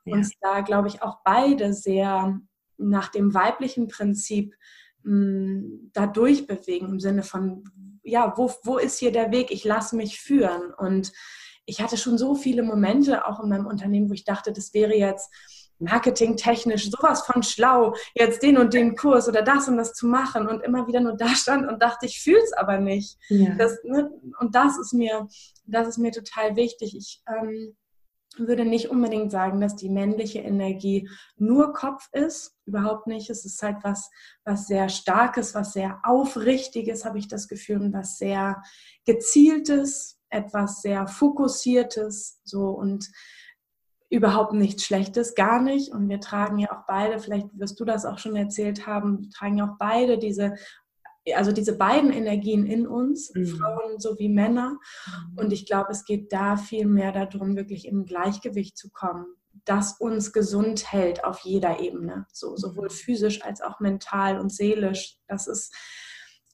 ja. 0.03 0.13
uns 0.17 0.33
da, 0.41 0.59
glaube 0.59 0.89
ich, 0.89 1.01
auch 1.01 1.19
beide 1.23 1.73
sehr 1.73 2.37
nach 2.77 3.07
dem 3.07 3.33
weiblichen 3.33 3.87
Prinzip 3.87 4.55
mh, 5.03 5.89
da 5.93 6.05
durchbewegen 6.05 6.89
im 6.89 6.99
Sinne 6.99 7.23
von, 7.23 7.63
ja, 8.03 8.33
wo, 8.35 8.51
wo 8.63 8.77
ist 8.77 8.99
hier 8.99 9.13
der 9.13 9.31
Weg? 9.31 9.51
Ich 9.51 9.63
lasse 9.63 9.95
mich 9.95 10.19
führen 10.19 10.73
und 10.73 11.13
ich 11.65 11.81
hatte 11.81 11.97
schon 11.97 12.17
so 12.17 12.35
viele 12.35 12.63
Momente 12.63 13.25
auch 13.27 13.41
in 13.41 13.49
meinem 13.49 13.65
Unternehmen, 13.65 14.09
wo 14.09 14.13
ich 14.13 14.23
dachte, 14.23 14.51
das 14.51 14.73
wäre 14.73 14.95
jetzt 14.95 15.31
marketingtechnisch 15.79 16.89
sowas 16.89 17.25
von 17.25 17.43
schlau, 17.43 17.95
jetzt 18.13 18.41
den 18.43 18.57
und 18.57 18.73
den 18.73 18.95
Kurs 18.95 19.27
oder 19.27 19.41
das 19.41 19.67
und 19.67 19.77
das 19.77 19.93
zu 19.93 20.07
machen 20.07 20.47
und 20.47 20.61
immer 20.63 20.87
wieder 20.87 21.01
nur 21.01 21.17
da 21.17 21.29
stand 21.29 21.67
und 21.67 21.81
dachte, 21.81 22.05
ich 22.05 22.21
fühle 22.21 22.41
es 22.41 22.53
aber 22.53 22.79
nicht. 22.79 23.17
Ja. 23.29 23.55
Das, 23.55 23.83
ne, 23.83 24.09
und 24.39 24.55
das 24.55 24.77
ist 24.77 24.93
mir, 24.93 25.27
das 25.65 25.87
ist 25.87 25.97
mir 25.97 26.11
total 26.11 26.55
wichtig. 26.55 26.95
Ich 26.95 27.21
ähm, 27.27 27.75
würde 28.37 28.65
nicht 28.65 28.89
unbedingt 28.89 29.31
sagen, 29.31 29.61
dass 29.61 29.75
die 29.75 29.89
männliche 29.89 30.39
Energie 30.39 31.09
nur 31.37 31.73
Kopf 31.73 32.09
ist. 32.11 32.55
Überhaupt 32.65 33.07
nicht. 33.07 33.29
Es 33.29 33.45
ist 33.45 33.61
halt 33.61 33.77
was, 33.81 34.09
was 34.43 34.67
sehr 34.67 34.89
Starkes, 34.89 35.55
was 35.55 35.73
sehr 35.73 35.99
Aufrichtiges, 36.03 37.05
habe 37.05 37.19
ich 37.19 37.27
das 37.27 37.47
Gefühl, 37.47 37.81
und 37.81 37.93
was 37.93 38.17
sehr 38.17 38.61
Gezieltes, 39.05 40.14
etwas 40.35 40.81
sehr 40.81 41.07
Fokussiertes, 41.07 42.41
so 42.43 42.69
und 42.69 43.09
überhaupt 44.09 44.53
nichts 44.53 44.83
Schlechtes, 44.83 45.35
gar 45.35 45.61
nicht. 45.61 45.91
Und 45.91 46.09
wir 46.09 46.19
tragen 46.19 46.59
ja 46.59 46.71
auch 46.71 46.85
beide, 46.87 47.19
vielleicht 47.19 47.47
wirst 47.53 47.79
du 47.79 47.85
das 47.85 48.05
auch 48.05 48.19
schon 48.19 48.35
erzählt 48.35 48.85
haben, 48.85 49.21
wir 49.21 49.29
tragen 49.29 49.57
ja 49.57 49.65
auch 49.65 49.77
beide 49.79 50.17
diese 50.17 50.55
also 51.33 51.51
diese 51.51 51.77
beiden 51.77 52.11
Energien 52.11 52.65
in 52.65 52.87
uns, 52.87 53.33
mhm. 53.33 53.47
Frauen 53.47 53.99
sowie 53.99 54.29
Männer. 54.29 54.77
Mhm. 55.31 55.37
Und 55.37 55.53
ich 55.53 55.65
glaube, 55.65 55.91
es 55.91 56.05
geht 56.05 56.31
da 56.31 56.55
viel 56.57 56.85
mehr 56.85 57.11
darum, 57.11 57.55
wirklich 57.55 57.87
im 57.87 58.05
Gleichgewicht 58.05 58.77
zu 58.77 58.91
kommen, 58.91 59.25
das 59.63 59.93
uns 59.99 60.33
gesund 60.33 60.91
hält 60.91 61.23
auf 61.23 61.39
jeder 61.39 61.79
Ebene, 61.79 62.27
so, 62.31 62.55
sowohl 62.55 62.89
mhm. 62.89 62.91
physisch 62.91 63.43
als 63.43 63.61
auch 63.61 63.79
mental 63.79 64.39
und 64.39 64.51
seelisch. 64.51 65.17
Das 65.27 65.47
ist, 65.47 65.73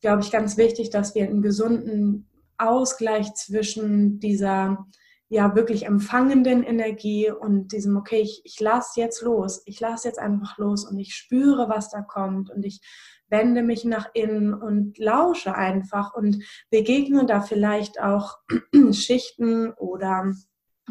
glaube 0.01 0.21
ich, 0.21 0.31
ganz 0.31 0.57
wichtig, 0.57 0.89
dass 0.89 1.15
wir 1.15 1.25
einen 1.25 1.41
gesunden 1.41 2.29
Ausgleich 2.61 3.33
zwischen 3.33 4.19
dieser 4.19 4.85
ja 5.31 5.55
wirklich 5.55 5.85
empfangenden 5.85 6.61
Energie 6.61 7.31
und 7.31 7.71
diesem, 7.71 7.95
okay, 7.95 8.19
ich, 8.19 8.41
ich 8.43 8.59
lasse 8.59 8.99
jetzt 8.99 9.21
los, 9.21 9.61
ich 9.65 9.79
lasse 9.79 10.07
jetzt 10.07 10.19
einfach 10.19 10.57
los 10.57 10.83
und 10.83 10.99
ich 10.99 11.15
spüre, 11.15 11.69
was 11.69 11.89
da 11.89 12.01
kommt 12.01 12.49
und 12.49 12.65
ich 12.65 12.81
wende 13.29 13.63
mich 13.63 13.85
nach 13.85 14.09
innen 14.13 14.53
und 14.53 14.97
lausche 14.97 15.55
einfach 15.55 16.13
und 16.13 16.43
begegne 16.69 17.25
da 17.25 17.39
vielleicht 17.39 18.01
auch 18.01 18.39
Schichten 18.91 19.71
oder 19.71 20.33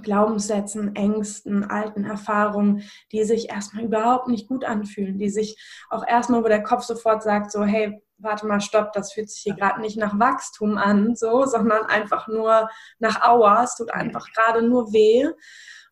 Glaubenssätzen, 0.03 0.97
Ängsten, 0.97 1.65
alten 1.65 2.05
Erfahrungen, 2.05 2.83
die 3.13 3.25
sich 3.25 3.51
erstmal 3.51 3.85
überhaupt 3.85 4.29
nicht 4.29 4.49
gut 4.49 4.65
anfühlen, 4.65 5.19
die 5.19 5.29
sich 5.29 5.61
auch 5.91 6.07
erstmal, 6.07 6.43
wo 6.43 6.49
der 6.49 6.63
Kopf 6.63 6.85
sofort 6.85 7.23
sagt, 7.23 7.53
so, 7.53 7.63
hey, 7.65 8.01
warte 8.23 8.47
mal, 8.47 8.61
stopp, 8.61 8.93
das 8.93 9.13
fühlt 9.13 9.31
sich 9.31 9.43
hier 9.43 9.55
gerade 9.55 9.81
nicht 9.81 9.97
nach 9.97 10.19
Wachstum 10.19 10.79
an, 10.79 11.17
so, 11.17 11.45
sondern 11.45 11.87
einfach 11.87 12.29
nur 12.29 12.69
nach 12.99 13.23
Aua, 13.23 13.65
es 13.65 13.75
tut 13.77 13.93
einfach 13.93 14.27
gerade 14.33 14.63
nur 14.63 14.93
weh. 14.93 15.29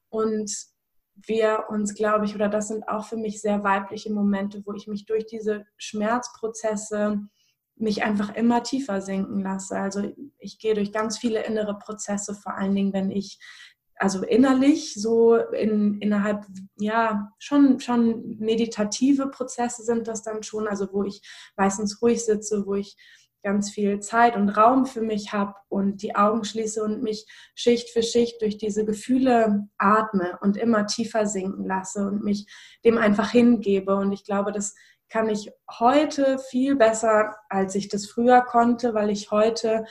Und 0.08 0.50
wir 1.26 1.64
uns, 1.68 1.94
glaube 1.94 2.24
ich, 2.24 2.34
oder 2.34 2.48
das 2.48 2.68
sind 2.68 2.88
auch 2.88 3.04
für 3.06 3.16
mich 3.16 3.40
sehr 3.40 3.64
weibliche 3.64 4.12
Momente, 4.12 4.62
wo 4.64 4.72
ich 4.72 4.86
mich 4.86 5.04
durch 5.04 5.26
diese 5.26 5.66
Schmerzprozesse 5.76 7.18
mich 7.76 8.02
einfach 8.02 8.34
immer 8.34 8.62
tiefer 8.62 9.00
sinken 9.00 9.40
lasse. 9.40 9.78
Also 9.78 10.12
ich 10.38 10.58
gehe 10.58 10.74
durch 10.74 10.92
ganz 10.92 11.18
viele 11.18 11.44
innere 11.44 11.78
Prozesse, 11.78 12.34
vor 12.34 12.54
allen 12.54 12.74
Dingen, 12.74 12.92
wenn 12.92 13.10
ich 13.10 13.38
also 13.98 14.22
innerlich 14.22 14.94
so 14.94 15.36
in, 15.36 16.00
innerhalb, 16.00 16.46
ja, 16.78 17.32
schon, 17.38 17.80
schon 17.80 18.36
meditative 18.38 19.28
Prozesse 19.28 19.82
sind 19.82 20.08
das 20.08 20.22
dann 20.22 20.42
schon, 20.42 20.68
also 20.68 20.88
wo 20.92 21.04
ich 21.04 21.22
meistens 21.56 22.00
ruhig 22.00 22.24
sitze, 22.24 22.64
wo 22.66 22.74
ich 22.74 22.96
ganz 23.42 23.70
viel 23.70 24.00
Zeit 24.00 24.36
und 24.36 24.48
Raum 24.50 24.84
für 24.84 25.00
mich 25.00 25.32
habe 25.32 25.54
und 25.68 26.02
die 26.02 26.16
Augen 26.16 26.44
schließe 26.44 26.82
und 26.82 27.02
mich 27.02 27.26
Schicht 27.54 27.90
für 27.90 28.02
Schicht 28.02 28.42
durch 28.42 28.58
diese 28.58 28.84
Gefühle 28.84 29.68
atme 29.78 30.38
und 30.42 30.56
immer 30.56 30.86
tiefer 30.86 31.26
sinken 31.26 31.64
lasse 31.64 32.06
und 32.06 32.24
mich 32.24 32.46
dem 32.84 32.98
einfach 32.98 33.30
hingebe. 33.30 33.94
Und 33.96 34.12
ich 34.12 34.24
glaube, 34.24 34.52
das 34.52 34.74
kann 35.08 35.28
ich 35.28 35.50
heute 35.78 36.38
viel 36.38 36.76
besser, 36.76 37.36
als 37.48 37.74
ich 37.74 37.88
das 37.88 38.06
früher 38.06 38.42
konnte, 38.42 38.92
weil 38.94 39.10
ich 39.10 39.30
heute 39.30 39.84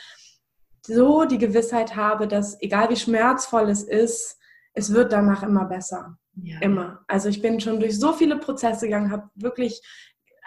so 0.88 1.26
die 1.26 1.38
Gewissheit 1.38 1.96
habe, 1.96 2.28
dass 2.28 2.60
egal 2.62 2.90
wie 2.90 2.96
schmerzvoll 2.96 3.70
es 3.70 3.84
ist, 3.84 4.40
es 4.74 4.94
wird 4.94 5.12
danach 5.12 5.44
immer 5.44 5.66
besser. 5.66 6.18
Ja. 6.36 6.60
Immer. 6.62 7.04
Also 7.08 7.30
ich 7.30 7.42
bin 7.42 7.60
schon 7.60 7.80
durch 7.80 8.00
so 8.00 8.14
viele 8.14 8.38
Prozesse 8.38 8.86
gegangen, 8.86 9.12
habe 9.12 9.30
wirklich 9.36 9.82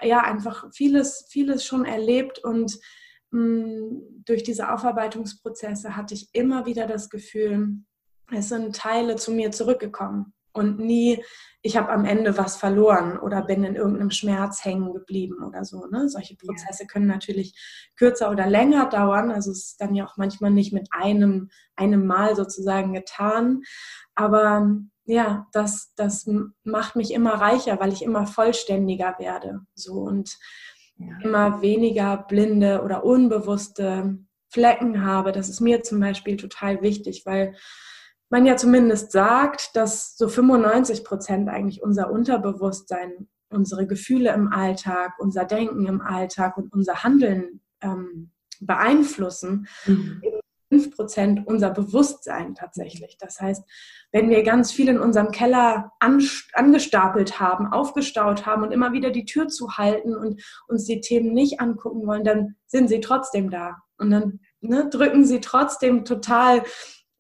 ja 0.03 0.21
einfach 0.21 0.67
vieles, 0.73 1.27
vieles 1.29 1.65
schon 1.65 1.85
erlebt 1.85 2.39
und 2.39 2.79
mh, 3.31 3.41
mm, 3.41 4.23
durch 4.25 4.43
diese 4.43 4.73
Aufarbeitungsprozesse 4.73 5.97
hatte 5.97 6.15
ich 6.15 6.31
immer 6.33 6.67
wieder 6.67 6.87
das 6.87 7.11
Gefühl, 7.11 7.83
es 8.33 8.49
sind 8.49 8.77
Teile 8.77 9.17
zu 9.17 9.33
mir 9.33 9.51
zurückgekommen 9.51 10.33
und 10.53 10.79
nie, 10.79 11.23
ich 11.63 11.77
habe 11.77 11.91
am 11.91 12.05
Ende 12.05 12.39
was 12.39 12.57
verloren 12.57 13.19
oder 13.19 13.43
bin 13.43 13.65
in 13.65 13.77
irgendeinem 13.77 14.11
Schmerz 14.11 14.65
hängen 14.65 14.93
geblieben 14.93 15.45
oder 15.47 15.65
so. 15.65 15.87
Ne? 15.87 16.09
Solche 16.09 16.37
Prozesse 16.37 16.87
können 16.87 17.07
natürlich 17.07 17.55
kürzer 17.97 18.31
oder 18.31 18.47
länger 18.47 18.89
dauern. 18.89 19.31
Also 19.31 19.51
es 19.51 19.71
ist 19.71 19.81
dann 19.81 19.95
ja 19.95 20.07
auch 20.07 20.17
manchmal 20.17 20.51
nicht 20.51 20.73
mit 20.73 20.89
einem, 20.91 21.51
einem 21.77 22.07
Mal 22.07 22.35
sozusagen 22.35 22.95
getan. 22.95 23.63
Aber 24.15 24.75
ja, 25.05 25.49
das, 25.53 25.93
das 25.97 26.29
macht 26.65 26.97
mich 26.97 27.13
immer 27.13 27.35
reicher, 27.35 27.79
weil 27.79 27.93
ich 27.93 28.03
immer 28.03 28.27
vollständiger 28.27 29.17
werde. 29.19 29.61
So 29.75 29.95
und 29.95 30.39
ja. 30.97 31.19
immer 31.23 31.63
weniger 31.63 32.17
blinde 32.17 32.83
oder 32.83 33.05
unbewusste 33.05 34.19
Flecken 34.49 35.05
habe. 35.05 35.33
Das 35.33 35.49
ist 35.49 35.61
mir 35.61 35.83
zum 35.83 36.01
Beispiel 36.01 36.37
total 36.37 36.83
wichtig, 36.83 37.23
weil 37.25 37.55
man 38.31 38.47
ja 38.47 38.57
zumindest 38.57 39.13
sagt, 39.13 39.77
dass 39.77 40.17
so 40.17 40.29
95 40.29 41.05
Prozent 41.05 41.49
eigentlich 41.49 41.83
unser 41.83 42.11
Unterbewusstsein, 42.11 43.29
unsere 43.51 43.87
Gefühle 43.87 44.33
im 44.33 44.53
Alltag, 44.53 45.15
unser 45.19 45.45
Denken 45.45 45.87
im 45.87 46.01
Alltag 46.01 46.57
und 46.57 46.73
unser 46.73 47.03
Handeln 47.03 47.61
ähm, 47.83 48.31
beeinflussen. 48.61 49.67
Mhm. 49.87 50.23
5 50.71 50.95
Prozent 50.95 51.47
unser 51.47 51.71
Bewusstsein 51.71 52.55
tatsächlich. 52.55 53.19
Das 53.19 53.41
heißt, 53.41 53.65
wenn 54.13 54.31
wir 54.31 54.45
ganz 54.45 54.71
viel 54.71 54.89
in 54.89 55.01
unserem 55.01 55.33
Keller 55.33 55.91
angestapelt 55.99 57.41
haben, 57.41 57.67
aufgestaut 57.73 58.47
haben 58.47 58.63
und 58.63 58.71
immer 58.71 58.93
wieder 58.93 59.11
die 59.11 59.25
Tür 59.25 59.49
zu 59.49 59.73
halten 59.79 60.15
und 60.15 60.41
uns 60.69 60.85
die 60.85 61.01
Themen 61.01 61.33
nicht 61.33 61.61
angucken 61.61 62.07
wollen, 62.07 62.23
dann 62.23 62.55
sind 62.67 62.89
sie 62.89 63.01
trotzdem 63.01 63.51
da. 63.51 63.79
Und 63.99 64.11
dann 64.11 64.41
ne, 64.61 64.89
drücken 64.89 65.25
sie 65.25 65.41
trotzdem 65.41 66.05
total 66.05 66.63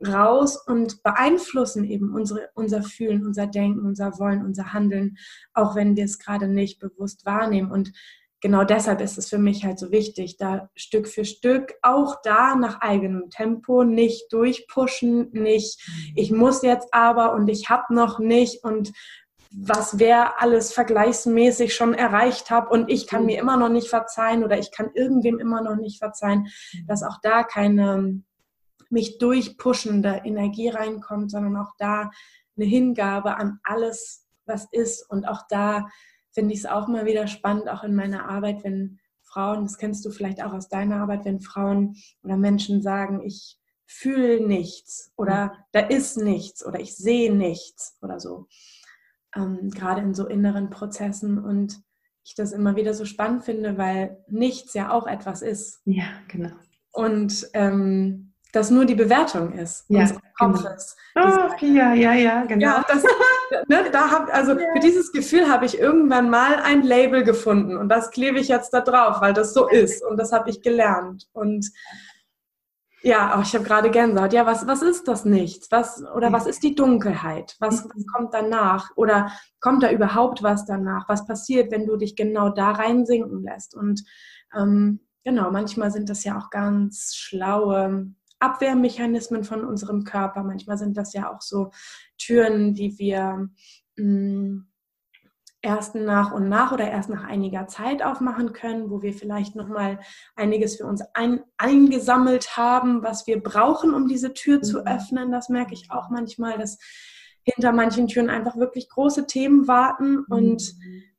raus 0.06 0.56
und 0.66 1.02
beeinflussen 1.02 1.84
eben 1.84 2.14
unsere, 2.14 2.50
unser 2.54 2.82
Fühlen, 2.82 3.26
unser 3.26 3.46
Denken, 3.46 3.86
unser 3.86 4.18
Wollen, 4.18 4.44
unser 4.44 4.72
Handeln, 4.72 5.16
auch 5.52 5.74
wenn 5.74 5.96
wir 5.96 6.04
es 6.04 6.18
gerade 6.18 6.48
nicht 6.48 6.80
bewusst 6.80 7.26
wahrnehmen. 7.26 7.70
Und 7.70 7.92
genau 8.40 8.64
deshalb 8.64 9.00
ist 9.00 9.18
es 9.18 9.28
für 9.28 9.38
mich 9.38 9.64
halt 9.64 9.78
so 9.78 9.90
wichtig, 9.90 10.36
da 10.38 10.70
Stück 10.74 11.08
für 11.08 11.24
Stück 11.24 11.74
auch 11.82 12.16
da 12.22 12.54
nach 12.56 12.80
eigenem 12.80 13.30
Tempo 13.30 13.84
nicht 13.84 14.32
durchpushen, 14.32 15.30
nicht 15.32 15.80
mhm. 15.86 16.12
ich 16.16 16.30
muss 16.30 16.62
jetzt 16.62 16.88
aber 16.92 17.34
und 17.34 17.48
ich 17.48 17.68
habe 17.68 17.94
noch 17.94 18.18
nicht 18.18 18.64
und 18.64 18.92
was 19.52 19.98
wer 19.98 20.40
alles 20.40 20.72
vergleichsmäßig 20.72 21.74
schon 21.74 21.92
erreicht 21.92 22.50
habe 22.50 22.68
und 22.70 22.88
ich 22.88 23.06
kann 23.06 23.26
mir 23.26 23.42
mhm. 23.42 23.48
immer 23.48 23.56
noch 23.56 23.68
nicht 23.68 23.88
verzeihen 23.88 24.44
oder 24.44 24.58
ich 24.58 24.70
kann 24.70 24.90
irgendwem 24.94 25.38
immer 25.38 25.60
noch 25.60 25.76
nicht 25.76 25.98
verzeihen, 25.98 26.48
mhm. 26.72 26.86
dass 26.86 27.02
auch 27.02 27.18
da 27.22 27.42
keine 27.42 28.22
mich 28.90 29.18
durchpushende 29.18 30.22
Energie 30.24 30.68
reinkommt, 30.68 31.30
sondern 31.30 31.56
auch 31.56 31.72
da 31.78 32.10
eine 32.56 32.66
Hingabe 32.66 33.36
an 33.36 33.60
alles, 33.62 34.26
was 34.44 34.66
ist. 34.72 35.08
Und 35.08 35.26
auch 35.26 35.42
da 35.48 35.88
finde 36.32 36.54
ich 36.54 36.60
es 36.60 36.66
auch 36.66 36.88
mal 36.88 37.06
wieder 37.06 37.26
spannend, 37.26 37.68
auch 37.68 37.84
in 37.84 37.94
meiner 37.94 38.28
Arbeit, 38.28 38.64
wenn 38.64 38.98
Frauen, 39.22 39.62
das 39.62 39.78
kennst 39.78 40.04
du 40.04 40.10
vielleicht 40.10 40.42
auch 40.42 40.52
aus 40.52 40.68
deiner 40.68 40.96
Arbeit, 40.96 41.24
wenn 41.24 41.40
Frauen 41.40 41.96
oder 42.22 42.36
Menschen 42.36 42.82
sagen, 42.82 43.22
ich 43.24 43.58
fühle 43.86 44.46
nichts 44.46 45.12
oder 45.16 45.52
da 45.72 45.80
ist 45.80 46.16
nichts 46.16 46.64
oder 46.64 46.80
ich 46.80 46.96
sehe 46.96 47.34
nichts 47.34 47.96
oder 48.02 48.20
so. 48.20 48.46
Ähm, 49.34 49.70
gerade 49.70 50.00
in 50.00 50.14
so 50.14 50.26
inneren 50.26 50.70
Prozessen 50.70 51.38
und 51.38 51.80
ich 52.24 52.34
das 52.34 52.52
immer 52.52 52.76
wieder 52.76 52.94
so 52.94 53.04
spannend 53.04 53.44
finde, 53.44 53.78
weil 53.78 54.24
nichts 54.28 54.74
ja 54.74 54.92
auch 54.92 55.06
etwas 55.06 55.42
ist. 55.42 55.80
Ja, 55.84 56.04
genau. 56.28 56.54
Und 56.92 57.48
ähm, 57.54 58.29
das 58.52 58.70
nur 58.70 58.84
die 58.84 58.94
Bewertung 58.94 59.52
ist 59.52 59.84
ja, 59.88 60.04
genau. 60.04 60.20
Kopfes. 60.38 60.96
Genau. 61.14 61.48
Oh, 61.48 61.64
ja, 61.64 61.94
ja, 61.94 62.12
ja, 62.14 62.44
genau. 62.44 62.62
Ja, 62.62 62.84
das, 62.86 63.02
ne, 63.68 63.90
da 63.90 64.10
hab, 64.10 64.32
also 64.32 64.52
ja. 64.52 64.72
für 64.72 64.80
dieses 64.80 65.12
Gefühl 65.12 65.48
habe 65.48 65.66
ich 65.66 65.78
irgendwann 65.78 66.30
mal 66.30 66.56
ein 66.56 66.82
Label 66.82 67.24
gefunden 67.24 67.76
und 67.76 67.88
das 67.88 68.10
klebe 68.10 68.38
ich 68.38 68.48
jetzt 68.48 68.70
da 68.70 68.80
drauf, 68.80 69.20
weil 69.20 69.32
das 69.32 69.54
so 69.54 69.68
ist 69.68 70.04
und 70.04 70.16
das 70.18 70.32
habe 70.32 70.50
ich 70.50 70.62
gelernt. 70.62 71.28
Und 71.32 71.70
ja, 73.02 73.34
oh, 73.36 73.42
ich 73.42 73.54
habe 73.54 73.64
gerade 73.64 73.90
Gänsehaut. 73.90 74.32
Ja, 74.32 74.44
was, 74.44 74.66
was 74.66 74.82
ist 74.82 75.08
das 75.08 75.24
Nichts? 75.24 75.70
Was, 75.70 76.04
oder 76.14 76.32
was 76.32 76.46
ist 76.46 76.62
die 76.62 76.74
Dunkelheit? 76.74 77.56
Was, 77.58 77.84
was 77.84 78.06
kommt 78.06 78.34
danach? 78.34 78.90
Oder 78.94 79.32
kommt 79.60 79.82
da 79.82 79.90
überhaupt 79.90 80.42
was 80.42 80.66
danach? 80.66 81.08
Was 81.08 81.26
passiert, 81.26 81.72
wenn 81.72 81.86
du 81.86 81.96
dich 81.96 82.14
genau 82.14 82.50
da 82.50 82.72
reinsinken 82.72 83.42
lässt? 83.42 83.74
Und 83.74 84.04
ähm, 84.54 85.00
genau, 85.24 85.50
manchmal 85.50 85.90
sind 85.90 86.10
das 86.10 86.24
ja 86.24 86.36
auch 86.38 86.50
ganz 86.50 87.14
schlaue 87.14 88.12
Abwehrmechanismen 88.40 89.44
von 89.44 89.64
unserem 89.64 90.04
Körper. 90.04 90.42
Manchmal 90.42 90.78
sind 90.78 90.96
das 90.96 91.12
ja 91.12 91.32
auch 91.32 91.40
so 91.40 91.70
Türen, 92.18 92.74
die 92.74 92.98
wir 92.98 93.48
mh, 93.96 94.04
mm, 94.04 94.66
erst 95.62 95.94
nach 95.94 96.32
und 96.32 96.48
nach 96.48 96.72
oder 96.72 96.90
erst 96.90 97.10
nach 97.10 97.24
einiger 97.24 97.66
Zeit 97.66 98.02
aufmachen 98.02 98.52
können, 98.52 98.90
wo 98.90 99.02
wir 99.02 99.12
vielleicht 99.12 99.56
noch 99.56 99.68
mal 99.68 100.00
einiges 100.34 100.76
für 100.76 100.86
uns 100.86 101.02
ein, 101.12 101.40
eingesammelt 101.58 102.56
haben, 102.56 103.02
was 103.02 103.26
wir 103.26 103.42
brauchen, 103.42 103.92
um 103.92 104.08
diese 104.08 104.32
Tür 104.32 104.62
zu 104.62 104.80
mhm. 104.80 104.86
öffnen. 104.86 105.30
Das 105.30 105.50
merke 105.50 105.74
ich 105.74 105.90
auch 105.90 106.08
manchmal, 106.08 106.56
dass 106.56 106.78
hinter 107.42 107.72
manchen 107.72 108.06
Türen 108.06 108.30
einfach 108.30 108.56
wirklich 108.56 108.88
große 108.88 109.26
Themen 109.26 109.68
warten 109.68 110.24
und 110.28 110.74
mhm 110.78 111.09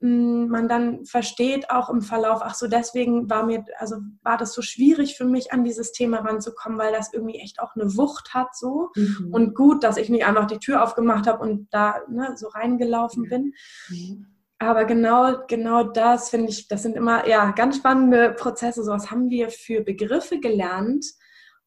man 0.00 0.66
dann 0.66 1.04
versteht 1.04 1.70
auch 1.70 1.90
im 1.90 2.00
Verlauf, 2.00 2.40
ach 2.42 2.54
so, 2.54 2.66
deswegen 2.66 3.28
war 3.28 3.44
mir, 3.44 3.64
also 3.78 3.96
war 4.22 4.38
das 4.38 4.54
so 4.54 4.62
schwierig 4.62 5.16
für 5.16 5.26
mich, 5.26 5.52
an 5.52 5.62
dieses 5.62 5.92
Thema 5.92 6.20
ranzukommen, 6.20 6.78
weil 6.78 6.92
das 6.92 7.12
irgendwie 7.12 7.38
echt 7.38 7.60
auch 7.60 7.74
eine 7.74 7.96
Wucht 7.96 8.32
hat 8.32 8.56
so. 8.56 8.88
Mhm. 8.96 9.28
Und 9.30 9.54
gut, 9.54 9.84
dass 9.84 9.98
ich 9.98 10.08
nicht 10.08 10.24
einfach 10.24 10.46
die 10.46 10.58
Tür 10.58 10.82
aufgemacht 10.82 11.26
habe 11.26 11.40
und 11.40 11.68
da 11.70 12.00
ne, 12.08 12.32
so 12.36 12.48
reingelaufen 12.48 13.28
bin. 13.28 13.52
Mhm. 13.88 14.26
Aber 14.58 14.84
genau, 14.84 15.46
genau 15.48 15.84
das 15.84 16.30
finde 16.30 16.50
ich, 16.50 16.68
das 16.68 16.82
sind 16.82 16.96
immer 16.96 17.26
ja 17.26 17.50
ganz 17.52 17.76
spannende 17.76 18.32
Prozesse. 18.32 18.84
So 18.84 18.92
was 18.92 19.10
haben 19.10 19.30
wir 19.30 19.50
für 19.50 19.82
Begriffe 19.82 20.38
gelernt, 20.38 21.06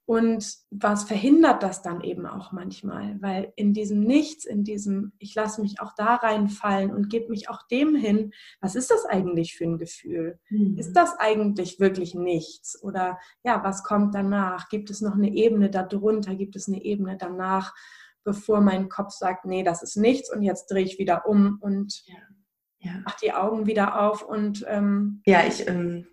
und 0.05 0.57
was 0.69 1.05
verhindert 1.05 1.63
das 1.63 1.81
dann 1.81 2.01
eben 2.01 2.25
auch 2.25 2.51
manchmal? 2.51 3.21
Weil 3.21 3.53
in 3.55 3.73
diesem 3.73 4.01
Nichts, 4.01 4.43
in 4.43 4.65
diesem, 4.65 5.13
ich 5.17 5.33
lasse 5.33 5.61
mich 5.61 5.79
auch 5.79 5.93
da 5.95 6.15
reinfallen 6.15 6.91
und 6.93 7.09
gebe 7.09 7.29
mich 7.29 7.49
auch 7.49 7.65
dem 7.67 7.95
hin, 7.95 8.33
was 8.59 8.75
ist 8.75 8.91
das 8.91 9.05
eigentlich 9.05 9.55
für 9.55 9.63
ein 9.63 9.77
Gefühl? 9.77 10.39
Mhm. 10.49 10.77
Ist 10.77 10.93
das 10.93 11.17
eigentlich 11.19 11.79
wirklich 11.79 12.15
nichts? 12.15 12.81
Oder 12.83 13.17
ja, 13.45 13.63
was 13.63 13.83
kommt 13.83 14.13
danach? 14.13 14.67
Gibt 14.67 14.89
es 14.89 14.99
noch 14.99 15.15
eine 15.15 15.33
Ebene 15.33 15.69
darunter? 15.69 16.35
Gibt 16.35 16.57
es 16.57 16.67
eine 16.67 16.83
Ebene 16.83 17.15
danach, 17.17 17.73
bevor 18.25 18.59
mein 18.59 18.89
Kopf 18.89 19.11
sagt, 19.11 19.45
nee, 19.45 19.63
das 19.63 19.83
ist 19.83 19.95
nichts 19.95 20.33
und 20.33 20.41
jetzt 20.41 20.69
drehe 20.69 20.83
ich 20.83 20.99
wieder 20.99 21.25
um 21.25 21.59
und 21.61 22.03
ja. 22.05 22.15
Ja. 22.79 23.01
mach 23.05 23.15
die 23.15 23.31
Augen 23.31 23.67
wieder 23.67 24.01
auf 24.01 24.21
und 24.21 24.65
ähm, 24.67 25.21
ja, 25.25 25.45
ich 25.47 25.65
ähm 25.69 26.07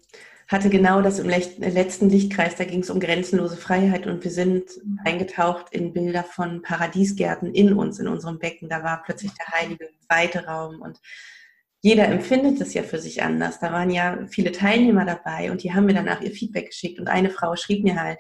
hatte 0.50 0.68
genau 0.68 1.00
das 1.00 1.20
im 1.20 1.28
letzten 1.28 2.10
Lichtkreis, 2.10 2.56
da 2.56 2.64
ging 2.64 2.80
es 2.80 2.90
um 2.90 2.98
grenzenlose 2.98 3.56
Freiheit 3.56 4.08
und 4.08 4.24
wir 4.24 4.32
sind 4.32 4.64
mhm. 4.84 4.98
eingetaucht 5.04 5.72
in 5.72 5.92
Bilder 5.92 6.24
von 6.24 6.60
Paradiesgärten 6.60 7.54
in 7.54 7.72
uns, 7.72 8.00
in 8.00 8.08
unserem 8.08 8.40
Becken. 8.40 8.68
Da 8.68 8.82
war 8.82 9.02
plötzlich 9.04 9.30
der 9.34 9.46
heilige, 9.46 9.90
weite 10.08 10.46
Raum 10.46 10.82
und 10.82 10.98
jeder 11.82 12.08
empfindet 12.08 12.60
es 12.60 12.74
ja 12.74 12.82
für 12.82 12.98
sich 12.98 13.22
anders. 13.22 13.60
Da 13.60 13.72
waren 13.72 13.90
ja 13.90 14.26
viele 14.28 14.50
Teilnehmer 14.50 15.04
dabei 15.04 15.52
und 15.52 15.62
die 15.62 15.72
haben 15.72 15.86
mir 15.86 15.94
danach 15.94 16.20
ihr 16.20 16.32
Feedback 16.32 16.66
geschickt 16.66 16.98
und 16.98 17.06
eine 17.06 17.30
Frau 17.30 17.54
schrieb 17.54 17.84
mir 17.84 18.00
halt, 18.00 18.18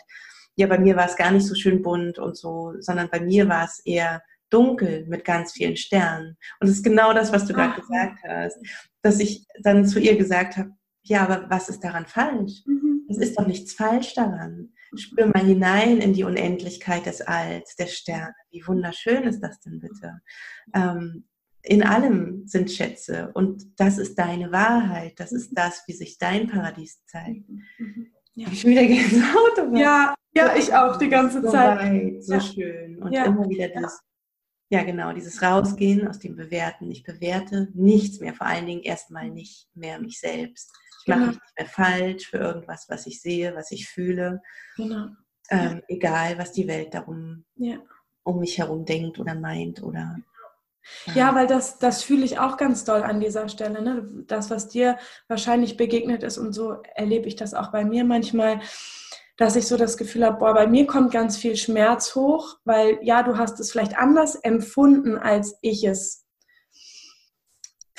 ja, 0.54 0.68
bei 0.68 0.78
mir 0.78 0.94
war 0.94 1.06
es 1.06 1.16
gar 1.16 1.32
nicht 1.32 1.46
so 1.46 1.56
schön 1.56 1.82
bunt 1.82 2.20
und 2.20 2.36
so, 2.36 2.74
sondern 2.78 3.10
bei 3.10 3.20
mir 3.20 3.48
war 3.48 3.64
es 3.64 3.80
eher 3.84 4.22
dunkel 4.50 5.04
mit 5.06 5.24
ganz 5.24 5.52
vielen 5.52 5.76
Sternen. 5.76 6.36
Und 6.60 6.68
es 6.68 6.76
ist 6.76 6.84
genau 6.84 7.12
das, 7.12 7.32
was 7.32 7.46
du 7.46 7.54
gerade 7.54 7.80
gesagt 7.80 8.18
hast, 8.26 8.58
dass 9.02 9.18
ich 9.18 9.46
dann 9.62 9.86
zu 9.86 9.98
ihr 9.98 10.16
gesagt 10.16 10.56
habe, 10.56 10.70
ja, 11.02 11.22
aber 11.22 11.48
was 11.50 11.68
ist 11.68 11.80
daran 11.80 12.06
falsch? 12.06 12.62
Mhm. 12.66 13.06
Es 13.08 13.18
ist 13.18 13.38
doch 13.38 13.46
nichts 13.46 13.72
falsch 13.72 14.14
daran. 14.14 14.72
Spür 14.96 15.26
mal 15.26 15.44
hinein 15.44 15.98
in 15.98 16.12
die 16.12 16.24
Unendlichkeit 16.24 17.06
des 17.06 17.20
Alls, 17.20 17.76
der 17.76 17.86
Sterne. 17.86 18.34
Wie 18.50 18.66
wunderschön 18.66 19.22
ist 19.24 19.40
das 19.40 19.60
denn 19.60 19.80
bitte? 19.80 20.20
Ähm, 20.74 21.24
in 21.62 21.82
allem 21.82 22.46
sind 22.46 22.70
Schätze 22.70 23.30
und 23.34 23.78
das 23.78 23.98
ist 23.98 24.18
deine 24.18 24.50
Wahrheit. 24.50 25.20
Das 25.20 25.32
ist 25.32 25.50
das, 25.52 25.82
wie 25.86 25.92
sich 25.92 26.18
dein 26.18 26.48
Paradies 26.48 27.04
zeigt. 27.06 27.48
Mhm. 27.48 27.64
mhm. 27.78 28.06
Ja. 28.34 28.46
Ich 28.52 28.60
schon 28.60 28.70
wieder 28.70 28.86
Gänsehaut. 28.86 29.76
Ja, 29.76 30.14
ja, 30.32 30.54
ich 30.56 30.72
auch 30.72 30.96
die 30.96 31.08
ganze 31.08 31.42
so 31.42 31.50
Zeit. 31.50 31.78
Weit, 31.80 32.24
so 32.24 32.34
ja. 32.34 32.40
schön. 32.40 33.02
Und 33.02 33.12
ja. 33.12 33.24
immer 33.24 33.48
wieder 33.48 33.68
das, 33.68 34.00
ja 34.70 34.84
genau, 34.84 35.12
dieses 35.12 35.42
Rausgehen 35.42 36.06
aus 36.06 36.20
dem 36.20 36.36
Bewerten. 36.36 36.90
Ich 36.90 37.02
bewerte 37.02 37.68
nichts 37.74 38.20
mehr, 38.20 38.32
vor 38.32 38.46
allen 38.46 38.66
Dingen 38.66 38.82
erstmal 38.82 39.28
nicht 39.30 39.68
mehr 39.74 40.00
mich 40.00 40.20
selbst. 40.20 40.70
Ich 41.10 41.16
mache 41.16 41.30
genau. 41.30 41.32
nicht 41.32 41.58
mehr 41.58 41.66
falsch 41.66 42.26
für 42.28 42.38
irgendwas, 42.38 42.86
was 42.88 43.06
ich 43.06 43.20
sehe, 43.20 43.54
was 43.54 43.70
ich 43.70 43.88
fühle. 43.88 44.42
Genau. 44.76 45.08
Ähm, 45.50 45.76
ja. 45.76 45.80
Egal, 45.88 46.38
was 46.38 46.52
die 46.52 46.68
Welt 46.68 46.94
darum 46.94 47.44
ja. 47.56 47.78
um 48.22 48.38
mich 48.38 48.58
herum 48.58 48.84
denkt 48.84 49.18
oder 49.18 49.34
meint 49.34 49.82
oder. 49.82 50.18
Ja, 51.14 51.34
weil 51.34 51.46
das, 51.46 51.78
das 51.78 52.02
fühle 52.02 52.24
ich 52.24 52.38
auch 52.38 52.56
ganz 52.56 52.84
doll 52.84 53.02
an 53.02 53.20
dieser 53.20 53.48
Stelle. 53.48 53.82
Ne? 53.82 54.08
Das, 54.26 54.50
was 54.50 54.68
dir 54.68 54.98
wahrscheinlich 55.28 55.76
begegnet 55.76 56.22
ist 56.22 56.38
und 56.38 56.52
so 56.52 56.82
erlebe 56.94 57.28
ich 57.28 57.36
das 57.36 57.54
auch 57.54 57.70
bei 57.70 57.84
mir 57.84 58.04
manchmal, 58.04 58.60
dass 59.36 59.56
ich 59.56 59.66
so 59.66 59.76
das 59.76 59.96
Gefühl 59.96 60.24
habe, 60.24 60.38
boah, 60.38 60.54
bei 60.54 60.66
mir 60.66 60.86
kommt 60.86 61.12
ganz 61.12 61.36
viel 61.36 61.56
Schmerz 61.56 62.14
hoch, 62.14 62.58
weil 62.64 62.98
ja, 63.02 63.22
du 63.22 63.38
hast 63.38 63.58
es 63.60 63.72
vielleicht 63.72 63.96
anders 63.96 64.34
empfunden, 64.34 65.16
als 65.16 65.56
ich 65.62 65.84
es 65.84 66.19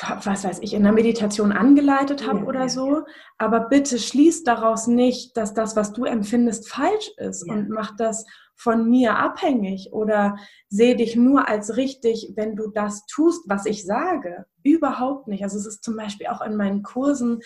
was 0.02 0.44
weiß 0.44 0.60
ich, 0.62 0.74
in 0.74 0.84
der 0.84 0.92
Meditation 0.92 1.52
angeleitet 1.52 2.28
habe 2.28 2.40
ja, 2.40 2.46
oder 2.46 2.70
so. 2.70 3.04
Aber 3.38 3.62
bitte 3.62 4.00
schließ 4.00 4.44
daraus 4.44 4.88
nicht, 4.88 5.38
dass 5.38 5.54
das, 5.54 5.76
was 5.76 5.94
du 5.94 6.06
empfindest, 6.06 6.70
falsch 6.70 7.12
ist 7.18 7.46
ja. 7.48 7.54
und 7.54 7.70
mach 7.70 7.96
das 7.96 8.26
von 8.56 8.90
mir 8.90 9.18
abhängig 9.18 9.90
oder 9.92 10.38
sehe 10.70 10.96
dich 10.96 11.16
nur 11.16 11.48
als 11.48 11.78
richtig, 11.78 12.34
wenn 12.36 12.56
du 12.56 12.68
das 12.68 13.06
tust, 13.08 13.44
was 13.48 13.66
ich 13.66 13.86
sage. 13.86 14.46
Überhaupt 14.64 15.28
nicht. 15.28 15.44
Also 15.44 15.58
es 15.58 15.66
ist 15.66 15.84
zum 15.84 15.98
Beispiel 15.98 16.28
auch 16.28 16.42
in 16.42 16.56
meinen 16.56 16.84
Kursen 16.84 17.40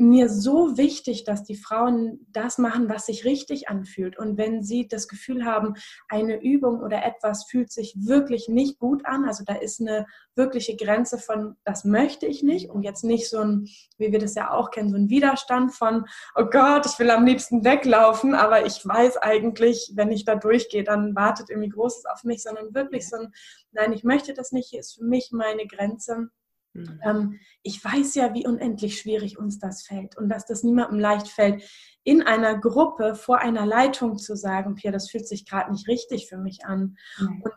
mir 0.00 0.28
so 0.28 0.76
wichtig, 0.76 1.24
dass 1.24 1.44
die 1.44 1.54
Frauen 1.54 2.26
das 2.30 2.58
machen, 2.58 2.88
was 2.88 3.06
sich 3.06 3.24
richtig 3.24 3.68
anfühlt. 3.68 4.18
Und 4.18 4.38
wenn 4.38 4.62
sie 4.62 4.88
das 4.88 5.08
Gefühl 5.08 5.44
haben, 5.44 5.74
eine 6.08 6.42
Übung 6.42 6.80
oder 6.80 7.04
etwas 7.04 7.44
fühlt 7.44 7.70
sich 7.70 7.94
wirklich 7.96 8.48
nicht 8.48 8.78
gut 8.78 9.04
an, 9.04 9.24
also 9.24 9.44
da 9.44 9.54
ist 9.54 9.80
eine 9.80 10.06
wirkliche 10.34 10.76
Grenze 10.76 11.18
von, 11.18 11.56
das 11.64 11.84
möchte 11.84 12.26
ich 12.26 12.42
nicht 12.42 12.70
und 12.70 12.82
jetzt 12.82 13.04
nicht 13.04 13.28
so 13.28 13.38
ein, 13.38 13.68
wie 13.98 14.10
wir 14.10 14.18
das 14.18 14.34
ja 14.34 14.50
auch 14.50 14.70
kennen, 14.70 14.90
so 14.90 14.96
ein 14.96 15.10
Widerstand 15.10 15.72
von, 15.72 16.06
oh 16.34 16.46
Gott, 16.46 16.86
ich 16.86 16.98
will 16.98 17.10
am 17.10 17.26
liebsten 17.26 17.64
weglaufen, 17.64 18.34
aber 18.34 18.64
ich 18.66 18.86
weiß 18.86 19.18
eigentlich, 19.18 19.92
wenn 19.94 20.10
ich 20.10 20.24
da 20.24 20.34
durchgehe, 20.34 20.84
dann 20.84 21.14
wartet 21.14 21.50
irgendwie 21.50 21.68
Großes 21.68 22.06
auf 22.06 22.24
mich, 22.24 22.42
sondern 22.42 22.74
wirklich 22.74 23.08
so 23.08 23.16
ein, 23.16 23.32
nein, 23.72 23.92
ich 23.92 24.04
möchte 24.04 24.34
das 24.34 24.52
nicht, 24.52 24.70
hier 24.70 24.80
ist 24.80 24.94
für 24.94 25.04
mich 25.04 25.30
meine 25.32 25.66
Grenze 25.66 26.30
Mhm. 26.72 27.00
Ähm, 27.02 27.40
ich 27.62 27.84
weiß 27.84 28.14
ja, 28.14 28.34
wie 28.34 28.46
unendlich 28.46 28.98
schwierig 28.98 29.38
uns 29.38 29.58
das 29.58 29.82
fällt 29.82 30.16
und 30.16 30.28
dass 30.28 30.46
das 30.46 30.62
niemandem 30.62 30.98
leicht 30.98 31.28
fällt, 31.28 31.62
in 32.04 32.22
einer 32.22 32.58
Gruppe 32.58 33.14
vor 33.14 33.38
einer 33.38 33.66
Leitung 33.66 34.18
zu 34.18 34.36
sagen, 34.36 34.74
Pierre, 34.74 34.92
das 34.92 35.10
fühlt 35.10 35.26
sich 35.26 35.46
gerade 35.46 35.70
nicht 35.72 35.88
richtig 35.88 36.28
für 36.28 36.38
mich 36.38 36.64
an. 36.64 36.96
Mhm. 37.18 37.42
Und 37.42 37.52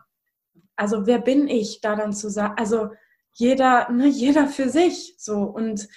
also 0.76 1.06
wer 1.06 1.20
bin 1.20 1.48
ich, 1.48 1.80
da 1.80 1.96
dann 1.96 2.12
zu 2.12 2.28
sagen, 2.28 2.54
also 2.58 2.90
jeder, 3.32 3.90
ne, 3.90 4.06
jeder 4.08 4.46
für 4.48 4.68
sich 4.68 5.14
so 5.18 5.42
und 5.42 5.88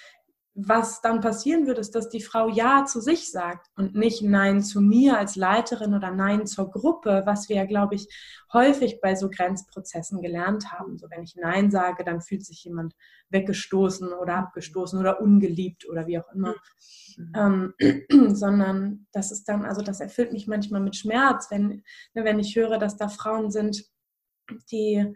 was 0.60 1.02
dann 1.02 1.22
passieren 1.22 1.67
wird, 1.67 1.78
ist, 1.78 1.93
dass 1.93 2.10
die 2.10 2.22
Frau 2.22 2.50
Ja 2.50 2.84
zu 2.86 3.00
sich 3.00 3.30
sagt 3.30 3.67
und 3.76 3.93
nicht 3.93 4.24
Nein 4.24 4.63
zu 4.63 4.82
mir 4.82 5.20
als 5.20 5.36
Leiterin 5.36 5.93
oder 5.93 6.10
Nein 6.10 6.48
zur 6.48 6.72
Gruppe, 6.72 7.22
was 7.28 7.48
wir 7.48 7.58
ja, 7.58 7.65
glaube 7.65 7.93
ich, 7.93 8.08
häufig 8.52 9.00
bei 9.00 9.13
so 9.13 9.30
Grenzprozessen 9.30 10.20
gelernt 10.20 10.72
haben. 10.72 10.98
So, 10.98 11.12
wenn 11.12 11.22
ich 11.22 11.36
Nein 11.36 11.70
sage, 11.70 12.04
dann 12.04 12.22
fühlt 12.22 12.43
sich 12.43 12.63
jemand 12.63 12.96
weggestoßen 13.30 14.12
oder 14.13 14.38
abgestoßen 14.38 15.00
oder 15.00 15.22
ungeliebt 15.22 15.88
oder 15.88 16.08
wie 16.08 16.17
auch 16.17 16.34
immer. 16.34 16.56
Mhm. 17.17 17.74
Ähm, 17.80 18.36
sondern 18.36 19.06
das 19.12 19.32
ist 19.32 19.48
dann, 19.48 19.63
also 19.63 19.84
das 19.84 20.00
erfüllt 20.00 20.34
mich 20.34 20.48
manchmal 20.48 20.82
mit 20.82 20.96
Schmerz, 20.96 21.52
wenn, 21.52 21.84
ne, 22.15 22.24
wenn 22.24 22.39
ich 22.39 22.56
höre, 22.56 22.80
dass 22.80 22.98
da 22.98 23.10
Frauen 23.10 23.52
sind, 23.52 23.86
die 24.72 25.15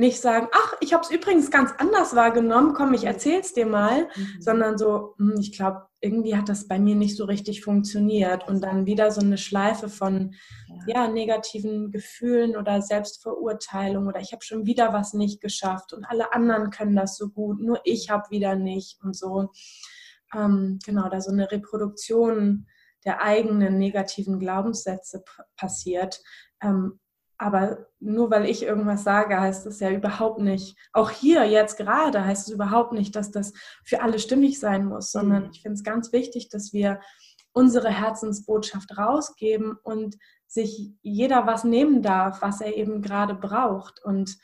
nicht 0.00 0.20
sagen, 0.20 0.48
ach, 0.52 0.74
ich 0.80 0.94
habe 0.94 1.04
es 1.04 1.10
übrigens 1.10 1.50
ganz 1.50 1.72
anders 1.76 2.16
wahrgenommen, 2.16 2.72
komm, 2.72 2.94
ich 2.94 3.04
erzähl's 3.04 3.52
dir 3.52 3.66
mal, 3.66 4.08
mhm. 4.16 4.40
sondern 4.40 4.78
so, 4.78 5.14
hm, 5.18 5.34
ich 5.38 5.52
glaube, 5.52 5.86
irgendwie 6.00 6.34
hat 6.34 6.48
das 6.48 6.66
bei 6.66 6.78
mir 6.78 6.96
nicht 6.96 7.16
so 7.16 7.26
richtig 7.26 7.62
funktioniert 7.62 8.48
und 8.48 8.62
dann 8.62 8.86
wieder 8.86 9.10
so 9.10 9.20
eine 9.20 9.36
Schleife 9.36 9.90
von 9.90 10.34
ja, 10.86 11.04
ja 11.04 11.08
negativen 11.08 11.90
Gefühlen 11.90 12.56
oder 12.56 12.80
Selbstverurteilung 12.80 14.06
oder 14.06 14.20
ich 14.20 14.32
habe 14.32 14.42
schon 14.42 14.64
wieder 14.64 14.94
was 14.94 15.12
nicht 15.12 15.42
geschafft 15.42 15.92
und 15.92 16.06
alle 16.06 16.32
anderen 16.32 16.70
können 16.70 16.96
das 16.96 17.18
so 17.18 17.28
gut, 17.28 17.60
nur 17.60 17.80
ich 17.84 18.08
habe 18.08 18.30
wieder 18.30 18.56
nicht 18.56 18.98
und 19.04 19.14
so. 19.14 19.50
Ähm, 20.34 20.78
genau, 20.84 21.10
da 21.10 21.20
so 21.20 21.30
eine 21.30 21.50
Reproduktion 21.50 22.66
der 23.04 23.22
eigenen 23.22 23.76
negativen 23.78 24.38
Glaubenssätze 24.38 25.22
passiert, 25.56 26.22
ähm, 26.62 27.00
aber 27.40 27.86
nur 28.00 28.30
weil 28.30 28.44
ich 28.44 28.62
irgendwas 28.62 29.02
sage, 29.02 29.40
heißt 29.40 29.64
es 29.64 29.80
ja 29.80 29.90
überhaupt 29.90 30.40
nicht, 30.40 30.76
auch 30.92 31.08
hier 31.08 31.46
jetzt 31.46 31.78
gerade 31.78 32.22
heißt 32.22 32.48
es 32.48 32.54
überhaupt 32.54 32.92
nicht, 32.92 33.16
dass 33.16 33.30
das 33.30 33.54
für 33.82 34.02
alle 34.02 34.18
stimmig 34.18 34.60
sein 34.60 34.84
muss, 34.84 35.10
sondern 35.10 35.44
mhm. 35.44 35.50
ich 35.50 35.62
finde 35.62 35.76
es 35.76 35.82
ganz 35.82 36.12
wichtig, 36.12 36.50
dass 36.50 36.74
wir 36.74 37.00
unsere 37.52 37.88
Herzensbotschaft 37.88 38.96
rausgeben 38.98 39.74
und 39.82 40.18
sich 40.46 40.92
jeder 41.00 41.46
was 41.46 41.64
nehmen 41.64 42.02
darf, 42.02 42.42
was 42.42 42.60
er 42.60 42.76
eben 42.76 43.00
gerade 43.00 43.34
braucht. 43.34 44.04
Und 44.04 44.36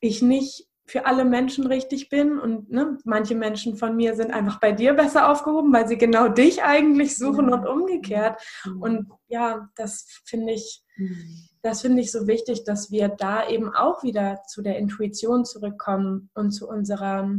ich 0.00 0.20
nicht 0.20 0.66
für 0.86 1.04
alle 1.04 1.24
Menschen 1.24 1.66
richtig 1.66 2.08
bin 2.08 2.38
und 2.38 2.70
ne, 2.70 2.96
manche 3.04 3.34
Menschen 3.34 3.76
von 3.76 3.96
mir 3.96 4.14
sind 4.14 4.32
einfach 4.32 4.60
bei 4.60 4.70
dir 4.70 4.94
besser 4.94 5.30
aufgehoben, 5.30 5.72
weil 5.72 5.88
sie 5.88 5.98
genau 5.98 6.28
dich 6.28 6.62
eigentlich 6.62 7.16
suchen 7.16 7.52
und 7.52 7.66
umgekehrt. 7.66 8.40
Mhm. 8.64 8.82
Und 8.82 9.06
ja, 9.26 9.68
das 9.74 10.06
finde 10.24 10.52
ich, 10.52 10.84
mhm. 10.96 11.48
das 11.62 11.82
finde 11.82 12.02
ich 12.02 12.12
so 12.12 12.28
wichtig, 12.28 12.62
dass 12.64 12.92
wir 12.92 13.08
da 13.08 13.48
eben 13.48 13.74
auch 13.74 14.04
wieder 14.04 14.42
zu 14.46 14.62
der 14.62 14.78
Intuition 14.78 15.44
zurückkommen 15.44 16.30
und 16.34 16.52
zu 16.52 16.68
unserer, 16.68 17.34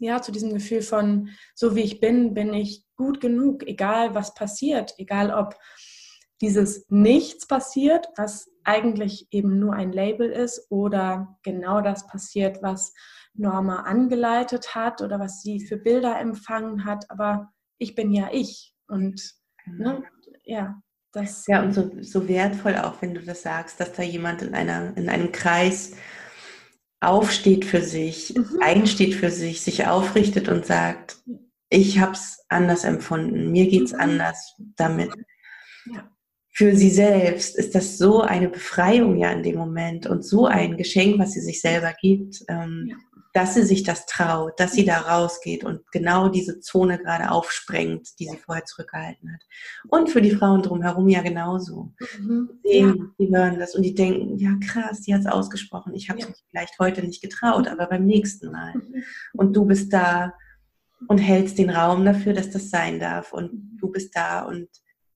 ja, 0.00 0.20
zu 0.20 0.32
diesem 0.32 0.52
Gefühl 0.52 0.82
von, 0.82 1.28
so 1.54 1.76
wie 1.76 1.82
ich 1.82 2.00
bin, 2.00 2.34
bin 2.34 2.52
ich 2.54 2.84
gut 2.96 3.20
genug, 3.20 3.66
egal 3.68 4.16
was 4.16 4.34
passiert, 4.34 4.94
egal 4.98 5.32
ob 5.32 5.54
dieses 6.40 6.86
Nichts 6.88 7.46
passiert, 7.46 8.08
was 8.16 8.50
eigentlich 8.64 9.26
eben 9.30 9.58
nur 9.58 9.74
ein 9.74 9.92
Label 9.92 10.30
ist 10.30 10.66
oder 10.70 11.38
genau 11.42 11.80
das 11.80 12.06
passiert, 12.06 12.62
was 12.62 12.92
Norma 13.34 13.82
angeleitet 13.82 14.74
hat 14.74 15.00
oder 15.00 15.18
was 15.18 15.42
sie 15.42 15.60
für 15.60 15.76
Bilder 15.76 16.18
empfangen 16.18 16.84
hat. 16.84 17.10
Aber 17.10 17.52
ich 17.78 17.94
bin 17.94 18.12
ja 18.12 18.28
ich 18.32 18.74
und 18.86 19.34
ne, 19.66 20.02
ja, 20.44 20.80
das. 21.12 21.46
Ja, 21.46 21.62
und 21.62 21.72
so, 21.72 21.90
so 22.02 22.28
wertvoll 22.28 22.76
auch, 22.76 23.00
wenn 23.02 23.14
du 23.14 23.22
das 23.22 23.42
sagst, 23.42 23.80
dass 23.80 23.92
da 23.92 24.02
jemand 24.02 24.42
in, 24.42 24.54
einer, 24.54 24.96
in 24.96 25.08
einem 25.08 25.32
Kreis 25.32 25.94
aufsteht 27.00 27.64
für 27.64 27.80
sich, 27.80 28.34
mhm. 28.34 28.58
einsteht 28.60 29.14
für 29.14 29.30
sich, 29.30 29.62
sich 29.62 29.86
aufrichtet 29.86 30.48
und 30.48 30.66
sagt, 30.66 31.18
ich 31.70 32.00
habe 32.00 32.12
es 32.12 32.44
anders 32.48 32.84
empfunden, 32.84 33.50
mir 33.50 33.68
geht 33.68 33.84
es 33.84 33.92
mhm. 33.92 34.00
anders 34.00 34.54
damit. 34.76 35.12
Ja 35.86 36.10
für 36.58 36.74
sie 36.74 36.90
selbst 36.90 37.56
ist 37.56 37.76
das 37.76 37.98
so 37.98 38.20
eine 38.20 38.48
Befreiung 38.48 39.16
ja 39.16 39.30
in 39.30 39.44
dem 39.44 39.54
Moment 39.54 40.08
und 40.08 40.24
so 40.24 40.46
ein 40.46 40.76
Geschenk, 40.76 41.16
was 41.20 41.30
sie 41.30 41.40
sich 41.40 41.60
selber 41.60 41.94
gibt, 42.00 42.42
ähm, 42.48 42.88
ja. 42.90 42.96
dass 43.32 43.54
sie 43.54 43.62
sich 43.62 43.84
das 43.84 44.06
traut, 44.06 44.58
dass 44.58 44.72
sie 44.72 44.84
da 44.84 44.98
rausgeht 45.02 45.62
und 45.62 45.82
genau 45.92 46.28
diese 46.28 46.58
Zone 46.58 46.98
gerade 46.98 47.30
aufsprengt, 47.30 48.18
die 48.18 48.24
sie 48.24 48.38
vorher 48.38 48.64
zurückgehalten 48.64 49.34
hat. 49.34 49.40
Und 49.86 50.10
für 50.10 50.20
die 50.20 50.32
Frauen 50.32 50.64
drumherum 50.64 51.08
ja 51.08 51.22
genauso. 51.22 51.92
Mhm. 52.18 52.50
Sehen, 52.64 52.96
ja. 52.98 53.04
Die 53.20 53.36
hören 53.36 53.60
das 53.60 53.76
und 53.76 53.84
die 53.84 53.94
denken, 53.94 54.36
ja 54.36 54.56
krass, 54.60 55.02
die 55.02 55.14
hat 55.14 55.20
es 55.20 55.28
ausgesprochen. 55.28 55.94
Ich 55.94 56.10
habe 56.10 56.18
es 56.18 56.24
ja. 56.24 56.30
mich 56.30 56.44
vielleicht 56.50 56.76
heute 56.80 57.06
nicht 57.06 57.22
getraut, 57.22 57.68
aber 57.68 57.86
beim 57.86 58.04
nächsten 58.04 58.50
Mal. 58.50 58.74
Mhm. 58.74 59.04
Und 59.32 59.56
du 59.56 59.64
bist 59.64 59.92
da 59.92 60.34
und 61.06 61.18
hältst 61.18 61.56
den 61.56 61.70
Raum 61.70 62.04
dafür, 62.04 62.32
dass 62.32 62.50
das 62.50 62.68
sein 62.68 62.98
darf. 62.98 63.32
Und 63.32 63.52
mhm. 63.52 63.78
du 63.80 63.92
bist 63.92 64.16
da 64.16 64.42
und 64.42 64.68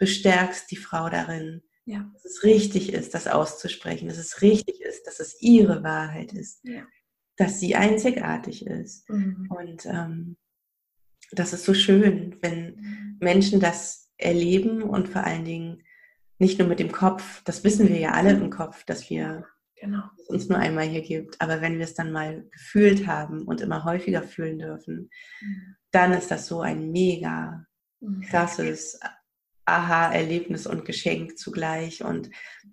bestärkst 0.03 0.69
die 0.69 0.77
Frau 0.77 1.09
darin, 1.09 1.63
ja. 1.85 2.11
dass 2.13 2.25
es 2.25 2.43
richtig 2.43 2.93
ist, 2.93 3.15
das 3.15 3.29
auszusprechen, 3.29 4.09
dass 4.09 4.19
es 4.19 4.43
richtig 4.43 4.81
ist, 4.81 5.07
dass 5.07 5.21
es 5.21 5.41
ihre 5.41 5.85
Wahrheit 5.85 6.33
ist, 6.33 6.59
ja. 6.65 6.83
dass 7.37 7.61
sie 7.61 7.77
einzigartig 7.77 8.67
ist. 8.67 9.09
Mhm. 9.09 9.47
Und 9.49 9.87
ähm, 9.87 10.37
das 11.31 11.53
ist 11.53 11.65
so 11.65 11.73
schön, 11.73 12.37
wenn 12.41 12.75
mhm. 12.75 13.19
Menschen 13.21 13.61
das 13.61 14.11
erleben 14.17 14.83
und 14.83 15.09
vor 15.09 15.23
allen 15.23 15.45
Dingen 15.45 15.85
nicht 16.41 16.59
nur 16.59 16.67
mit 16.67 16.81
dem 16.81 16.91
Kopf, 16.91 17.45
das 17.45 17.63
wissen 17.63 17.89
wir 17.89 18.01
ja 18.01 18.11
alle 18.11 18.33
im 18.33 18.51
Kopf, 18.51 18.83
dass 18.83 19.09
wir 19.09 19.47
genau. 19.77 20.03
es 20.21 20.29
uns 20.31 20.49
nur 20.49 20.59
einmal 20.59 20.89
hier 20.89 21.03
gibt, 21.03 21.41
aber 21.41 21.61
wenn 21.61 21.79
wir 21.79 21.85
es 21.85 21.95
dann 21.95 22.11
mal 22.11 22.45
gefühlt 22.51 23.07
haben 23.07 23.43
und 23.43 23.61
immer 23.61 23.85
häufiger 23.85 24.25
fühlen 24.25 24.59
dürfen, 24.59 25.11
mhm. 25.41 25.77
dann 25.93 26.13
ist 26.13 26.33
das 26.33 26.49
so 26.49 26.61
ein 26.61 26.91
mega 26.91 27.65
mhm. 28.01 28.23
krasses 28.23 28.99
Aha-Erlebnis 29.65 30.67
und 30.67 30.85
Geschenk 30.85 31.39
zugleich. 31.39 32.05
Und 32.05 32.31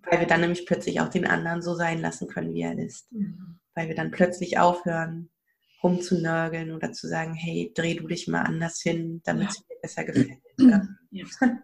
weil 0.10 0.19
wir 0.19 0.28
dann 0.28 0.41
nämlich 0.41 0.65
plötzlich 0.65 1.02
auch 1.02 1.10
den 1.10 1.28
anderen 1.28 1.62
so 1.62 1.75
sein 1.75 2.02
lassen 2.02 2.28
können, 2.28 2.54
wie 2.54 2.62
er 2.62 2.78
ist. 2.78 3.12
Mhm. 3.12 3.60
Weil 3.75 3.88
wir 3.88 3.95
dann 3.95 4.12
plötzlich 4.12 4.60
aufhören, 4.60 5.30
rumzunörgeln 5.84 6.71
oder 6.71 6.91
zu 6.91 7.08
sagen, 7.08 7.34
hey, 7.34 7.71
dreh 7.75 7.95
du 7.95 8.08
dich 8.08 8.28
mal 8.28 8.41
anders 8.41 8.82
hin, 8.82 9.21
damit 9.23 9.43
ja. 9.43 9.49
es 9.49 9.58
dir 9.58 9.75
besser 9.82 10.04
gefällt. 10.04 10.39
Ja. 11.12 11.25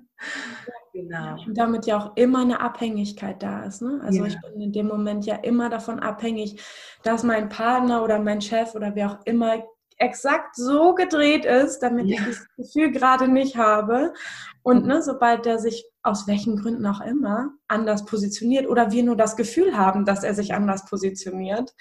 genau. 0.94 1.36
Und 1.46 1.56
damit 1.58 1.86
ja 1.86 1.98
auch 1.98 2.16
immer 2.16 2.42
eine 2.42 2.62
Abhängigkeit 2.62 3.44
da 3.44 3.64
ist. 3.64 3.82
Ne? 3.82 4.00
Also 4.02 4.20
ja. 4.22 4.28
ich 4.28 4.42
bin 4.42 4.62
in 4.62 4.72
dem 4.72 4.88
Moment 4.88 5.26
ja 5.26 5.36
immer 5.36 5.70
davon 5.70 6.00
abhängig, 6.00 6.60
dass 7.04 7.24
mein 7.24 7.50
Partner 7.50 8.04
oder 8.04 8.18
mein 8.20 8.42
Chef 8.42 8.74
oder 8.74 8.96
wer 8.96 9.12
auch 9.12 9.26
immer 9.26 9.64
exakt 9.98 10.56
so 10.56 10.94
gedreht 10.94 11.46
ist, 11.46 11.80
damit 11.80 12.08
ja. 12.08 12.20
ich 12.20 12.26
das 12.26 12.48
Gefühl 12.58 12.92
gerade 12.92 13.28
nicht 13.28 13.58
habe. 13.58 14.14
Und 14.62 14.86
ne, 14.86 15.02
sobald 15.02 15.46
er 15.46 15.60
sich 15.60 15.86
aus 16.04 16.28
welchen 16.28 16.58
Gründen 16.58 16.86
auch 16.86 17.02
immer 17.02 17.52
anders 17.68 18.06
positioniert 18.06 18.68
oder 18.68 18.92
wir 18.92 19.04
nur 19.04 19.16
das 19.16 19.36
Gefühl 19.36 19.78
haben, 19.78 20.06
dass 20.06 20.24
er 20.24 20.34
sich 20.34 20.54
anders 20.54 20.86
positioniert, 20.86 21.74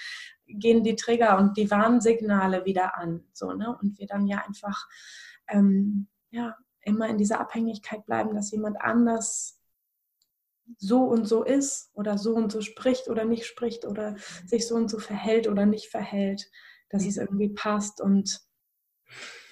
gehen 0.47 0.85
die 0.85 0.97
Trigger 0.97 1.39
und 1.39 1.57
die 1.57 1.71
Warnsignale 1.71 2.65
wieder 2.65 2.97
an. 2.97 3.25
So, 3.33 3.53
ne? 3.53 3.77
Und 3.81 3.99
wir 3.99 4.07
dann 4.07 4.27
ja 4.27 4.45
einfach 4.47 4.87
ähm, 5.49 6.09
ja, 6.31 6.57
immer 6.83 7.09
in 7.09 7.19
dieser 7.19 7.41
Abhängigkeit 7.41 8.05
bleiben, 8.07 8.35
dass 8.35 8.51
jemand 8.51 8.81
anders 8.81 9.59
so 10.79 11.05
und 11.05 11.27
so 11.27 11.43
ist 11.43 11.91
oder 11.95 12.17
so 12.17 12.35
und 12.35 12.51
so 12.51 12.61
spricht 12.61 13.09
oder 13.09 13.25
nicht 13.25 13.47
spricht 13.47 13.85
oder 13.85 14.17
sich 14.47 14.67
so 14.67 14.77
und 14.77 14.89
so 14.89 14.99
verhält 14.99 15.49
oder 15.49 15.67
nicht 15.67 15.91
verhält 15.91 16.51
dass 16.95 17.05
es 17.05 17.17
irgendwie 17.17 17.49
passt 17.49 18.01
und 18.01 18.41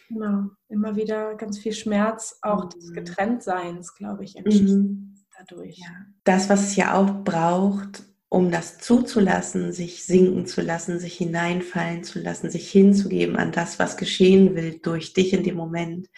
genau, 0.09 0.51
immer 0.69 0.95
wieder 0.95 1.35
ganz 1.35 1.59
viel 1.59 1.73
Schmerz 1.73 2.39
auch 2.41 2.69
des 2.69 2.91
mhm. 2.91 2.95
Getrenntseins, 2.95 3.95
glaube 3.97 4.23
ich, 4.23 4.37
mhm. 4.37 5.17
dadurch. 5.37 5.79
Ja. 5.79 5.89
Das, 6.23 6.49
was 6.49 6.63
es 6.63 6.77
ja 6.77 6.95
auch 6.95 7.25
braucht, 7.25 8.05
um 8.29 8.53
das 8.53 8.79
zuzulassen, 8.79 9.73
sich 9.73 10.05
sinken 10.05 10.47
zu 10.47 10.63
lassen, 10.63 11.01
sich 11.01 11.15
hineinfallen 11.19 12.05
zu 12.05 12.21
lassen, 12.21 12.49
sich 12.49 12.71
hinzugeben 12.71 13.37
an 13.37 13.51
das, 13.51 13.81
was 13.81 13.97
geschehen 13.97 14.55
will 14.55 14.79
durch 14.79 15.13
dich 15.13 15.33
in 15.33 15.43
dem 15.43 15.57
Moment, 15.57 16.09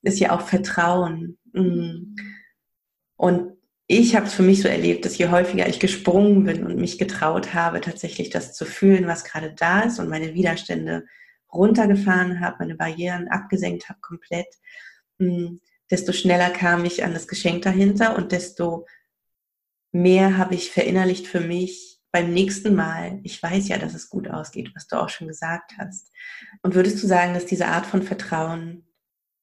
ist 0.00 0.18
ja 0.18 0.32
auch 0.34 0.40
Vertrauen. 0.40 1.36
Mhm. 1.52 2.16
Und 3.16 3.53
ich 3.86 4.16
habe 4.16 4.26
es 4.26 4.34
für 4.34 4.42
mich 4.42 4.62
so 4.62 4.68
erlebt, 4.68 5.04
dass 5.04 5.18
je 5.18 5.28
häufiger 5.28 5.68
ich 5.68 5.78
gesprungen 5.78 6.44
bin 6.44 6.64
und 6.64 6.76
mich 6.76 6.98
getraut 6.98 7.52
habe, 7.52 7.80
tatsächlich 7.80 8.30
das 8.30 8.54
zu 8.54 8.64
fühlen, 8.64 9.06
was 9.06 9.24
gerade 9.24 9.52
da 9.52 9.82
ist 9.82 9.98
und 9.98 10.08
meine 10.08 10.34
Widerstände 10.34 11.04
runtergefahren 11.52 12.40
habe, 12.40 12.56
meine 12.60 12.76
Barrieren 12.76 13.28
abgesenkt 13.28 13.88
habe 13.88 14.00
komplett, 14.00 14.48
hm, 15.18 15.60
desto 15.90 16.12
schneller 16.12 16.50
kam 16.50 16.84
ich 16.84 17.04
an 17.04 17.12
das 17.12 17.28
Geschenk 17.28 17.62
dahinter 17.62 18.16
und 18.16 18.32
desto 18.32 18.86
mehr 19.92 20.38
habe 20.38 20.54
ich 20.54 20.70
verinnerlicht 20.70 21.26
für 21.26 21.40
mich 21.40 22.00
beim 22.10 22.32
nächsten 22.32 22.74
Mal. 22.74 23.20
Ich 23.22 23.42
weiß 23.42 23.68
ja, 23.68 23.76
dass 23.76 23.94
es 23.94 24.08
gut 24.08 24.28
ausgeht, 24.28 24.72
was 24.74 24.86
du 24.86 24.96
auch 24.96 25.08
schon 25.08 25.28
gesagt 25.28 25.72
hast. 25.78 26.10
Und 26.62 26.74
würdest 26.74 27.02
du 27.02 27.06
sagen, 27.06 27.34
dass 27.34 27.46
diese 27.46 27.66
Art 27.66 27.86
von 27.86 28.02
Vertrauen 28.02 28.83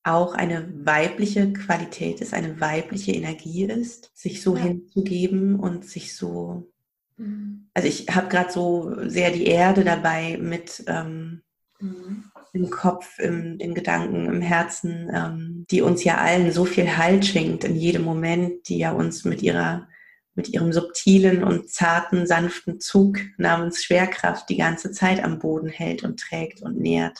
auch 0.03 0.33
eine 0.33 0.67
weibliche 0.85 1.53
Qualität 1.53 2.21
ist, 2.21 2.33
eine 2.33 2.59
weibliche 2.59 3.11
Energie 3.11 3.65
ist, 3.65 4.11
sich 4.15 4.41
so 4.41 4.55
ja. 4.55 4.63
hinzugeben 4.63 5.59
und 5.59 5.85
sich 5.85 6.15
so. 6.15 6.71
Mhm. 7.17 7.67
Also 7.73 7.87
ich 7.87 8.07
habe 8.09 8.29
gerade 8.29 8.51
so 8.51 8.95
sehr 9.07 9.31
die 9.31 9.45
Erde 9.45 9.83
dabei 9.83 10.37
mit 10.41 10.83
ähm, 10.87 11.41
mhm. 11.79 12.23
im 12.53 12.69
Kopf, 12.71 13.19
im, 13.19 13.59
in 13.59 13.75
Gedanken, 13.75 14.25
im 14.25 14.41
Herzen, 14.41 15.11
ähm, 15.13 15.65
die 15.69 15.81
uns 15.81 16.03
ja 16.03 16.17
allen 16.17 16.51
so 16.51 16.65
viel 16.65 16.97
Halt 16.97 17.25
schenkt 17.25 17.63
in 17.63 17.75
jedem 17.75 18.03
Moment, 18.03 18.67
die 18.69 18.79
ja 18.79 18.91
uns 18.91 19.23
mit 19.25 19.41
ihrer 19.41 19.87
mit 20.33 20.47
ihrem 20.47 20.71
subtilen 20.71 21.43
und 21.43 21.69
zarten, 21.69 22.25
sanften 22.25 22.79
Zug 22.79 23.19
namens 23.37 23.83
Schwerkraft 23.83 24.47
die 24.47 24.55
ganze 24.55 24.93
Zeit 24.93 25.21
am 25.21 25.39
Boden 25.39 25.67
hält 25.67 26.03
und 26.03 26.21
trägt 26.21 26.61
und 26.61 26.79
nährt 26.79 27.19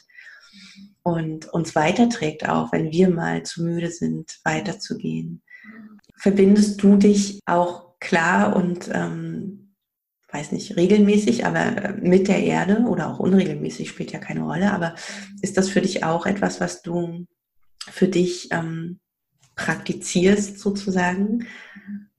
und 1.03 1.47
uns 1.49 1.75
weiterträgt, 1.75 2.47
auch 2.47 2.71
wenn 2.71 2.91
wir 2.91 3.09
mal 3.09 3.43
zu 3.43 3.63
müde 3.63 3.91
sind, 3.91 4.39
weiterzugehen. 4.43 5.41
Verbindest 6.17 6.81
du 6.83 6.97
dich 6.97 7.39
auch 7.45 7.99
klar 7.99 8.55
und, 8.55 8.89
ähm, 8.93 9.75
weiß 10.31 10.51
nicht, 10.51 10.77
regelmäßig, 10.77 11.45
aber 11.45 11.65
äh, 11.65 11.93
mit 11.93 12.27
der 12.27 12.43
Erde 12.43 12.83
oder 12.87 13.09
auch 13.09 13.19
unregelmäßig 13.19 13.89
spielt 13.89 14.11
ja 14.11 14.19
keine 14.19 14.43
Rolle, 14.43 14.71
aber 14.71 14.95
ist 15.41 15.57
das 15.57 15.69
für 15.69 15.81
dich 15.81 16.03
auch 16.03 16.25
etwas, 16.25 16.61
was 16.61 16.81
du 16.81 17.25
für 17.89 18.07
dich 18.07 18.49
ähm, 18.51 18.99
praktizierst 19.55 20.59
sozusagen, 20.59 21.47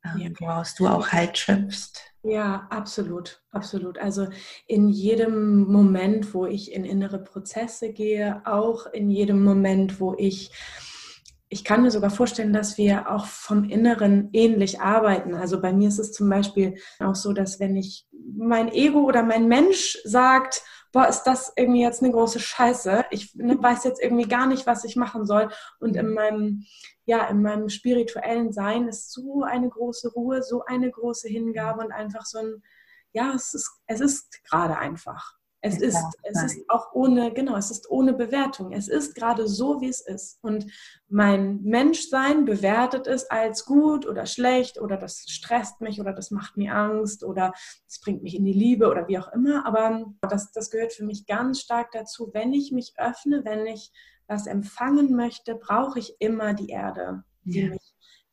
ähm, 0.04 0.34
woraus 0.38 0.74
du 0.74 0.88
auch 0.88 1.08
Halt 1.08 1.38
schöpfst? 1.38 2.11
Ja, 2.24 2.68
absolut, 2.70 3.42
absolut. 3.50 3.98
Also 3.98 4.28
in 4.68 4.88
jedem 4.88 5.64
Moment, 5.64 6.34
wo 6.34 6.46
ich 6.46 6.72
in 6.72 6.84
innere 6.84 7.18
Prozesse 7.18 7.92
gehe, 7.92 8.42
auch 8.44 8.86
in 8.86 9.10
jedem 9.10 9.42
Moment, 9.42 9.98
wo 10.00 10.14
ich, 10.16 10.52
ich 11.48 11.64
kann 11.64 11.82
mir 11.82 11.90
sogar 11.90 12.10
vorstellen, 12.10 12.52
dass 12.52 12.78
wir 12.78 13.10
auch 13.10 13.26
vom 13.26 13.64
Inneren 13.64 14.30
ähnlich 14.32 14.80
arbeiten. 14.80 15.34
Also 15.34 15.60
bei 15.60 15.72
mir 15.72 15.88
ist 15.88 15.98
es 15.98 16.12
zum 16.12 16.28
Beispiel 16.28 16.76
auch 17.00 17.16
so, 17.16 17.32
dass 17.32 17.58
wenn 17.58 17.76
ich 17.76 18.06
mein 18.36 18.72
Ego 18.72 19.00
oder 19.00 19.22
mein 19.22 19.48
Mensch 19.48 19.98
sagt, 20.04 20.62
boah, 20.92 21.08
ist 21.08 21.22
das 21.24 21.52
irgendwie 21.56 21.82
jetzt 21.82 22.02
eine 22.02 22.12
große 22.12 22.38
Scheiße. 22.38 23.06
Ich 23.10 23.34
weiß 23.36 23.84
jetzt 23.84 24.02
irgendwie 24.02 24.28
gar 24.28 24.46
nicht, 24.46 24.66
was 24.66 24.84
ich 24.84 24.96
machen 24.96 25.26
soll. 25.26 25.50
Und 25.80 25.96
in 25.96 26.12
meinem, 26.12 26.64
ja, 27.04 27.26
in 27.28 27.42
meinem 27.42 27.68
spirituellen 27.70 28.52
Sein 28.52 28.88
ist 28.88 29.10
so 29.12 29.42
eine 29.42 29.68
große 29.68 30.10
Ruhe, 30.12 30.42
so 30.42 30.64
eine 30.64 30.90
große 30.90 31.28
Hingabe 31.28 31.80
und 31.80 31.92
einfach 31.92 32.26
so 32.26 32.38
ein, 32.38 32.62
ja, 33.12 33.32
es 33.34 33.54
ist, 33.54 33.70
es 33.86 34.00
ist 34.00 34.44
gerade 34.44 34.76
einfach. 34.76 35.34
Es 35.64 35.78
ist, 35.78 36.04
es 36.24 36.42
ist 36.42 36.68
auch 36.68 36.92
ohne, 36.92 37.32
genau, 37.32 37.56
es 37.56 37.70
ist 37.70 37.88
ohne 37.88 38.12
Bewertung. 38.12 38.72
Es 38.72 38.88
ist 38.88 39.14
gerade 39.14 39.46
so, 39.46 39.80
wie 39.80 39.88
es 39.88 40.00
ist. 40.00 40.42
Und 40.42 40.66
mein 41.08 41.62
Menschsein 41.62 42.44
bewertet 42.44 43.06
es 43.06 43.30
als 43.30 43.64
gut 43.64 44.04
oder 44.04 44.26
schlecht 44.26 44.80
oder 44.80 44.96
das 44.96 45.24
stresst 45.28 45.80
mich 45.80 46.00
oder 46.00 46.12
das 46.12 46.32
macht 46.32 46.56
mir 46.56 46.74
Angst 46.74 47.22
oder 47.22 47.52
es 47.86 48.00
bringt 48.00 48.24
mich 48.24 48.34
in 48.34 48.44
die 48.44 48.52
Liebe 48.52 48.90
oder 48.90 49.06
wie 49.06 49.20
auch 49.20 49.32
immer. 49.32 49.64
Aber 49.64 50.04
das, 50.22 50.50
das 50.50 50.68
gehört 50.68 50.92
für 50.92 51.04
mich 51.04 51.26
ganz 51.26 51.60
stark 51.60 51.92
dazu. 51.92 52.30
Wenn 52.34 52.52
ich 52.52 52.72
mich 52.72 52.94
öffne, 52.96 53.44
wenn 53.44 53.64
ich 53.66 53.92
was 54.26 54.48
empfangen 54.48 55.14
möchte, 55.14 55.54
brauche 55.54 56.00
ich 56.00 56.16
immer 56.18 56.54
die 56.54 56.70
Erde, 56.70 57.22
die 57.44 57.60
ja. 57.60 57.68
mich 57.70 57.81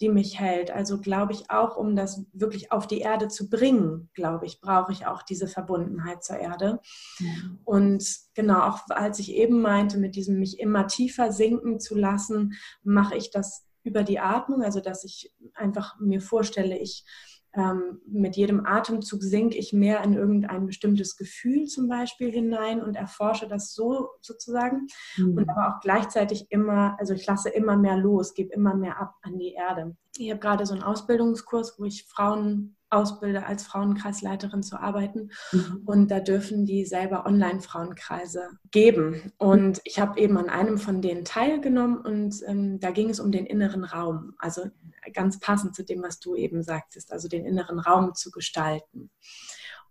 die 0.01 0.09
mich 0.09 0.39
hält. 0.39 0.71
Also 0.71 0.99
glaube 0.99 1.33
ich 1.33 1.49
auch, 1.49 1.75
um 1.75 1.95
das 1.95 2.25
wirklich 2.33 2.71
auf 2.71 2.87
die 2.87 2.99
Erde 2.99 3.27
zu 3.27 3.49
bringen, 3.49 4.09
glaube 4.13 4.45
ich, 4.45 4.61
brauche 4.61 4.91
ich 4.91 5.05
auch 5.05 5.23
diese 5.23 5.47
Verbundenheit 5.47 6.23
zur 6.23 6.37
Erde. 6.37 6.79
Ja. 7.19 7.27
Und 7.65 8.05
genau, 8.33 8.61
auch 8.61 8.79
als 8.89 9.19
ich 9.19 9.33
eben 9.33 9.61
meinte, 9.61 9.97
mit 9.97 10.15
diesem 10.15 10.39
mich 10.39 10.59
immer 10.59 10.87
tiefer 10.87 11.31
sinken 11.31 11.79
zu 11.79 11.95
lassen, 11.95 12.53
mache 12.83 13.15
ich 13.15 13.31
das 13.31 13.65
über 13.83 14.03
die 14.03 14.19
Atmung, 14.19 14.63
also 14.63 14.79
dass 14.79 15.03
ich 15.03 15.33
einfach 15.53 15.99
mir 15.99 16.21
vorstelle, 16.21 16.77
ich 16.77 17.05
ähm, 17.53 17.99
mit 18.05 18.35
jedem 18.35 18.65
Atemzug 18.65 19.23
sinke 19.23 19.57
ich 19.57 19.73
mehr 19.73 20.03
in 20.03 20.13
irgendein 20.13 20.67
bestimmtes 20.67 21.17
Gefühl 21.17 21.65
zum 21.65 21.87
Beispiel 21.87 22.31
hinein 22.31 22.81
und 22.81 22.95
erforsche 22.95 23.47
das 23.47 23.73
so 23.73 24.09
sozusagen. 24.21 24.87
Mhm. 25.17 25.37
Und 25.37 25.49
aber 25.49 25.67
auch 25.69 25.79
gleichzeitig 25.81 26.47
immer, 26.49 26.95
also 26.99 27.13
ich 27.13 27.25
lasse 27.25 27.49
immer 27.49 27.75
mehr 27.75 27.97
los, 27.97 28.33
gebe 28.33 28.53
immer 28.53 28.75
mehr 28.75 28.99
ab 28.99 29.15
an 29.23 29.37
die 29.37 29.53
Erde. 29.53 29.95
Ich 30.17 30.29
habe 30.29 30.39
gerade 30.39 30.65
so 30.65 30.73
einen 30.73 30.83
Ausbildungskurs, 30.83 31.79
wo 31.79 31.85
ich 31.85 32.05
Frauen 32.05 32.75
ausbilde, 32.89 33.45
als 33.45 33.63
Frauenkreisleiterin 33.63 34.63
zu 34.63 34.79
arbeiten. 34.79 35.31
Mhm. 35.51 35.83
Und 35.85 36.11
da 36.11 36.19
dürfen 36.19 36.65
die 36.65 36.85
selber 36.85 37.25
Online-Frauenkreise 37.25 38.49
geben. 38.71 39.31
Und 39.37 39.81
ich 39.83 39.99
habe 39.99 40.19
eben 40.19 40.37
an 40.37 40.49
einem 40.49 40.77
von 40.77 41.01
denen 41.01 41.25
teilgenommen 41.25 41.97
und 41.97 42.41
ähm, 42.47 42.79
da 42.79 42.91
ging 42.91 43.09
es 43.09 43.19
um 43.19 43.31
den 43.31 43.45
inneren 43.45 43.83
Raum. 43.83 44.33
Also 44.39 44.69
ganz 45.13 45.39
passend 45.39 45.75
zu 45.75 45.83
dem, 45.83 46.01
was 46.01 46.19
du 46.19 46.35
eben 46.35 46.63
sagtest, 46.63 47.11
also 47.11 47.27
den 47.27 47.45
inneren 47.45 47.79
Raum 47.79 48.15
zu 48.15 48.31
gestalten. 48.31 49.11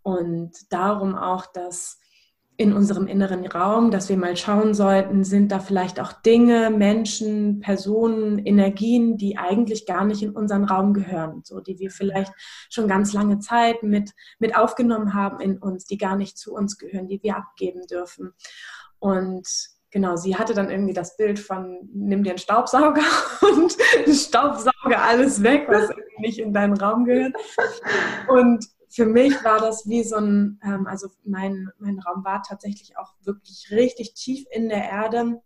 Und 0.03 0.73
darum 0.73 1.15
auch, 1.15 1.47
dass 1.47 1.99
in 2.59 2.73
unserem 2.73 3.07
inneren 3.07 3.47
Raum, 3.47 3.93
dass 3.93 4.09
wir 4.09 4.17
mal 4.17 4.37
schauen 4.37 4.75
sollten, 4.75 5.23
sind 5.23 5.53
da 5.53 5.61
vielleicht 5.61 6.01
auch 6.01 6.13
Dinge, 6.13 6.71
Menschen, 6.71 7.61
Personen, 7.61 8.45
Energien, 8.45 9.17
die 9.17 9.39
eigentlich 9.39 9.87
gar 9.87 10.05
nicht 10.05 10.25
in 10.25 10.33
unseren 10.33 10.65
Raum 10.65 10.93
gehören, 10.93 11.43
so 11.45 11.61
die 11.61 11.79
wir 11.79 11.93
vielleicht 11.93 12.33
schon 12.69 12.89
ganz 12.89 13.13
lange 13.13 13.39
Zeit 13.39 13.85
mit, 13.85 14.11
mit 14.41 14.57
aufgenommen 14.57 15.15
haben 15.15 15.39
in 15.41 15.59
uns, 15.59 15.85
die 15.85 15.99
gar 15.99 16.17
nicht 16.17 16.37
zu 16.37 16.53
uns 16.53 16.79
gehören, 16.79 17.07
die 17.07 17.23
wir 17.23 17.37
abgeben 17.37 17.83
dürfen. 17.89 18.33
Und 18.99 19.47
genau, 19.93 20.17
sie 20.17 20.35
hatte 20.35 20.53
dann 20.53 20.69
irgendwie 20.69 20.95
das 20.95 21.17
Bild 21.17 21.39
von, 21.39 21.89
nimm 21.95 22.25
dir 22.25 22.31
einen 22.31 22.39
Staubsauger 22.39 23.05
und 23.41 23.77
staubsauge 24.13 25.01
alles 25.01 25.45
weg, 25.45 25.67
was 25.69 25.91
irgendwie 25.91 26.21
nicht 26.23 26.39
in 26.41 26.53
deinen 26.53 26.77
Raum 26.77 27.05
gehört. 27.05 27.35
Und 28.27 28.67
für 28.91 29.07
mich 29.07 29.33
war 29.45 29.61
das 29.61 29.89
wie 29.89 30.03
so 30.03 30.17
ein, 30.17 30.61
ähm, 30.65 30.87
also 30.87 31.09
mein, 31.25 31.71
mein 31.79 31.99
Raum 31.99 32.25
war 32.25 32.43
tatsächlich 32.43 32.97
auch 32.97 33.15
wirklich 33.23 33.69
richtig 33.71 34.15
tief 34.15 34.47
in 34.51 34.69
der 34.69 34.85
Erde. 34.85 35.41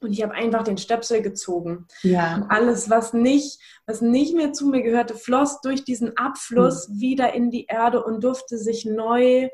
Und 0.00 0.12
ich 0.12 0.22
habe 0.22 0.34
einfach 0.34 0.62
den 0.62 0.76
Stöpsel 0.76 1.22
gezogen. 1.22 1.86
Ja. 2.02 2.36
Und 2.36 2.50
alles, 2.50 2.90
was 2.90 3.12
nicht, 3.12 3.60
was 3.86 4.02
nicht 4.02 4.34
mehr 4.34 4.52
zu 4.52 4.66
mir 4.66 4.82
gehörte, 4.82 5.14
floss 5.14 5.60
durch 5.62 5.84
diesen 5.84 6.16
Abfluss 6.16 6.88
mhm. 6.88 7.00
wieder 7.00 7.32
in 7.32 7.50
die 7.50 7.66
Erde 7.66 8.04
und 8.04 8.22
durfte 8.22 8.58
sich 8.58 8.84
neu 8.84 9.48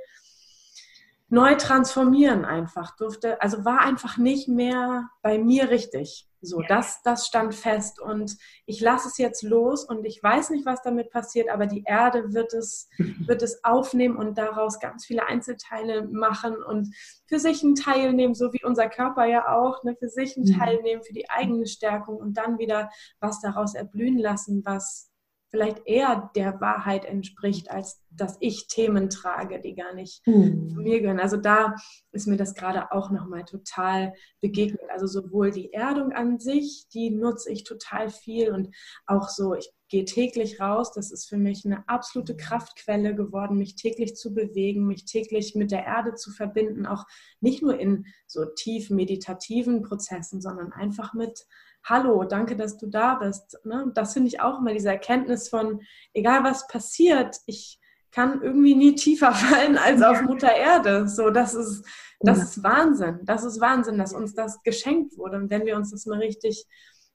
neu 1.32 1.54
transformieren 1.54 2.44
einfach. 2.44 2.94
Durfte, 2.94 3.40
also 3.40 3.64
war 3.64 3.80
einfach 3.80 4.18
nicht 4.18 4.48
mehr 4.48 5.08
bei 5.22 5.38
mir 5.38 5.70
richtig. 5.70 6.28
So, 6.42 6.60
das, 6.60 7.00
das 7.04 7.26
stand 7.26 7.54
fest. 7.54 7.98
Und 8.00 8.36
ich 8.66 8.82
lasse 8.82 9.08
es 9.08 9.16
jetzt 9.16 9.42
los 9.42 9.84
und 9.84 10.04
ich 10.04 10.22
weiß 10.22 10.50
nicht, 10.50 10.66
was 10.66 10.82
damit 10.82 11.10
passiert, 11.10 11.48
aber 11.48 11.66
die 11.66 11.84
Erde 11.86 12.34
wird 12.34 12.52
es, 12.52 12.90
wird 12.98 13.42
es 13.42 13.64
aufnehmen 13.64 14.16
und 14.16 14.36
daraus 14.36 14.78
ganz 14.78 15.06
viele 15.06 15.26
Einzelteile 15.26 16.06
machen 16.06 16.62
und 16.62 16.94
für 17.26 17.38
sich 17.38 17.64
einen 17.64 17.76
Teil 17.76 18.12
nehmen, 18.12 18.34
so 18.34 18.52
wie 18.52 18.64
unser 18.64 18.90
Körper 18.90 19.24
ja 19.24 19.56
auch, 19.56 19.82
ne, 19.84 19.96
für 19.96 20.10
sich 20.10 20.36
einen 20.36 20.44
Teil 20.44 20.82
nehmen, 20.82 21.02
für 21.02 21.14
die 21.14 21.30
eigene 21.30 21.66
Stärkung 21.66 22.16
und 22.16 22.36
dann 22.36 22.58
wieder 22.58 22.90
was 23.20 23.40
daraus 23.40 23.74
erblühen 23.74 24.18
lassen, 24.18 24.62
was 24.66 25.11
vielleicht 25.52 25.86
eher 25.86 26.30
der 26.34 26.62
Wahrheit 26.62 27.04
entspricht, 27.04 27.70
als 27.70 28.02
dass 28.10 28.38
ich 28.40 28.68
Themen 28.68 29.10
trage, 29.10 29.60
die 29.60 29.74
gar 29.74 29.92
nicht 29.94 30.26
mhm. 30.26 30.70
zu 30.70 30.80
mir 30.80 31.00
gehören. 31.00 31.20
Also 31.20 31.36
da 31.36 31.74
ist 32.10 32.26
mir 32.26 32.38
das 32.38 32.54
gerade 32.54 32.90
auch 32.90 33.10
nochmal 33.10 33.44
total 33.44 34.14
begegnet. 34.40 34.80
Also 34.90 35.06
sowohl 35.06 35.50
die 35.50 35.70
Erdung 35.74 36.12
an 36.12 36.38
sich, 36.38 36.86
die 36.94 37.10
nutze 37.10 37.52
ich 37.52 37.64
total 37.64 38.08
viel 38.08 38.50
und 38.50 38.74
auch 39.06 39.28
so, 39.28 39.54
ich 39.54 39.70
gehe 39.90 40.06
täglich 40.06 40.58
raus. 40.58 40.92
Das 40.94 41.12
ist 41.12 41.28
für 41.28 41.36
mich 41.36 41.66
eine 41.66 41.86
absolute 41.86 42.34
Kraftquelle 42.34 43.14
geworden, 43.14 43.58
mich 43.58 43.76
täglich 43.76 44.16
zu 44.16 44.32
bewegen, 44.32 44.86
mich 44.86 45.04
täglich 45.04 45.54
mit 45.54 45.70
der 45.70 45.84
Erde 45.84 46.14
zu 46.14 46.30
verbinden, 46.30 46.86
auch 46.86 47.04
nicht 47.40 47.62
nur 47.62 47.78
in 47.78 48.06
so 48.26 48.46
tief 48.46 48.88
meditativen 48.88 49.82
Prozessen, 49.82 50.40
sondern 50.40 50.72
einfach 50.72 51.12
mit 51.12 51.44
hallo, 51.84 52.24
danke, 52.24 52.56
dass 52.56 52.76
du 52.76 52.86
da 52.86 53.16
bist. 53.16 53.58
Ne? 53.64 53.90
Das 53.94 54.12
finde 54.12 54.28
ich 54.28 54.40
auch 54.40 54.58
immer 54.58 54.72
diese 54.72 54.90
Erkenntnis 54.90 55.48
von, 55.48 55.80
egal 56.12 56.44
was 56.44 56.66
passiert, 56.66 57.38
ich 57.46 57.80
kann 58.10 58.42
irgendwie 58.42 58.74
nie 58.74 58.94
tiefer 58.94 59.32
fallen 59.32 59.78
als 59.78 60.02
auf 60.02 60.22
Mutter 60.22 60.54
Erde. 60.54 61.08
So, 61.08 61.30
das 61.30 61.54
ist, 61.54 61.84
das 62.20 62.42
ist 62.42 62.62
Wahnsinn. 62.62 63.20
Das 63.24 63.44
ist 63.44 63.60
Wahnsinn, 63.60 63.98
dass 63.98 64.12
uns 64.12 64.34
das 64.34 64.62
geschenkt 64.62 65.16
wurde. 65.16 65.38
Und 65.38 65.50
wenn 65.50 65.66
wir 65.66 65.76
uns 65.76 65.90
das 65.90 66.06
mal 66.06 66.18
richtig, 66.18 66.66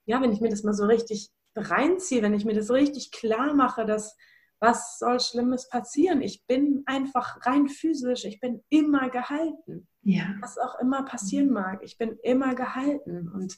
ja, 0.06 0.22
wenn 0.22 0.32
ich 0.32 0.42
mir 0.42 0.50
das 0.50 0.64
mal 0.64 0.74
so 0.74 0.86
richtig 0.86 1.30
reinziehe, 1.56 2.22
wenn 2.22 2.34
ich 2.34 2.46
mir 2.46 2.56
das 2.56 2.70
richtig 2.72 3.12
klar 3.12 3.54
mache, 3.54 3.86
dass 3.86 4.16
was 4.60 4.98
soll 4.98 5.20
Schlimmes 5.20 5.70
passieren? 5.70 6.22
Ich 6.22 6.46
bin 6.48 6.82
einfach 6.88 7.46
rein 7.46 7.68
physisch, 7.68 8.26
ich 8.26 8.40
bin 8.40 8.64
immer 8.70 9.10
gehalten. 9.10 9.88
Ja. 10.02 10.36
Was 10.42 10.58
auch 10.58 10.80
immer 10.80 11.04
passieren 11.04 11.52
mag, 11.52 11.84
ich 11.84 11.98
bin 11.98 12.18
immer 12.24 12.56
gehalten. 12.56 13.30
Und 13.30 13.58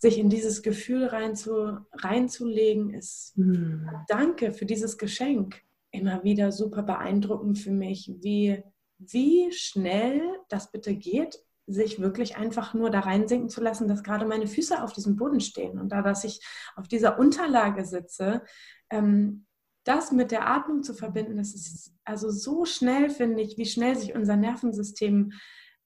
sich 0.00 0.18
in 0.18 0.28
dieses 0.28 0.62
Gefühl 0.62 1.06
reinzu, 1.06 1.78
reinzulegen, 1.92 2.94
ist 2.94 3.36
mhm. 3.36 3.88
Danke 4.08 4.52
für 4.52 4.66
dieses 4.66 4.98
Geschenk. 4.98 5.62
Immer 5.90 6.22
wieder 6.22 6.52
super 6.52 6.82
beeindruckend 6.82 7.58
für 7.58 7.70
mich, 7.70 8.12
wie, 8.20 8.62
wie 8.98 9.50
schnell 9.52 10.20
das 10.48 10.70
bitte 10.70 10.94
geht, 10.94 11.38
sich 11.66 12.00
wirklich 12.00 12.36
einfach 12.36 12.74
nur 12.74 12.90
da 12.90 13.00
reinsinken 13.00 13.48
zu 13.48 13.60
lassen, 13.60 13.88
dass 13.88 14.02
gerade 14.02 14.26
meine 14.26 14.46
Füße 14.46 14.82
auf 14.82 14.92
diesem 14.92 15.16
Boden 15.16 15.40
stehen. 15.40 15.78
Und 15.78 15.90
da, 15.90 16.02
dass 16.02 16.24
ich 16.24 16.40
auf 16.76 16.88
dieser 16.88 17.18
Unterlage 17.18 17.84
sitze, 17.84 18.42
ähm, 18.90 19.46
das 19.84 20.12
mit 20.12 20.30
der 20.30 20.48
Atmung 20.48 20.82
zu 20.82 20.94
verbinden, 20.94 21.36
das 21.36 21.54
ist 21.54 21.94
also 22.04 22.30
so 22.30 22.64
schnell, 22.64 23.10
finde 23.10 23.42
ich, 23.42 23.56
wie 23.56 23.66
schnell 23.66 23.96
sich 23.96 24.14
unser 24.14 24.36
Nervensystem 24.36 25.32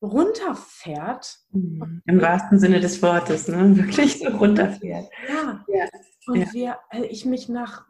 runterfährt. 0.02 1.38
Mhm. 1.52 2.02
Im 2.06 2.20
wahrsten 2.20 2.58
Sinne 2.58 2.80
des 2.80 3.00
Wortes, 3.02 3.48
ne? 3.48 3.76
wirklich 3.76 4.18
so 4.18 4.28
runterfährt. 4.28 5.08
Ja. 5.28 5.64
ja. 5.68 5.88
Und 6.26 6.40
ja. 6.40 6.52
Wir, 6.52 6.78
äh, 6.90 7.06
ich 7.06 7.24
mich 7.24 7.48
nach 7.48 7.86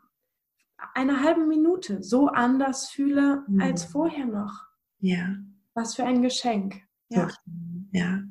einer 0.94 1.22
halben 1.22 1.48
Minute 1.48 2.02
so 2.02 2.28
anders 2.28 2.90
fühle 2.90 3.44
mhm. 3.48 3.60
als 3.60 3.84
vorher 3.84 4.26
noch. 4.26 4.66
Ja. 5.00 5.36
Was 5.74 5.94
für 5.94 6.04
ein 6.04 6.22
Geschenk. 6.22 6.82
Ja. 7.08 7.28
ja. 7.92 8.22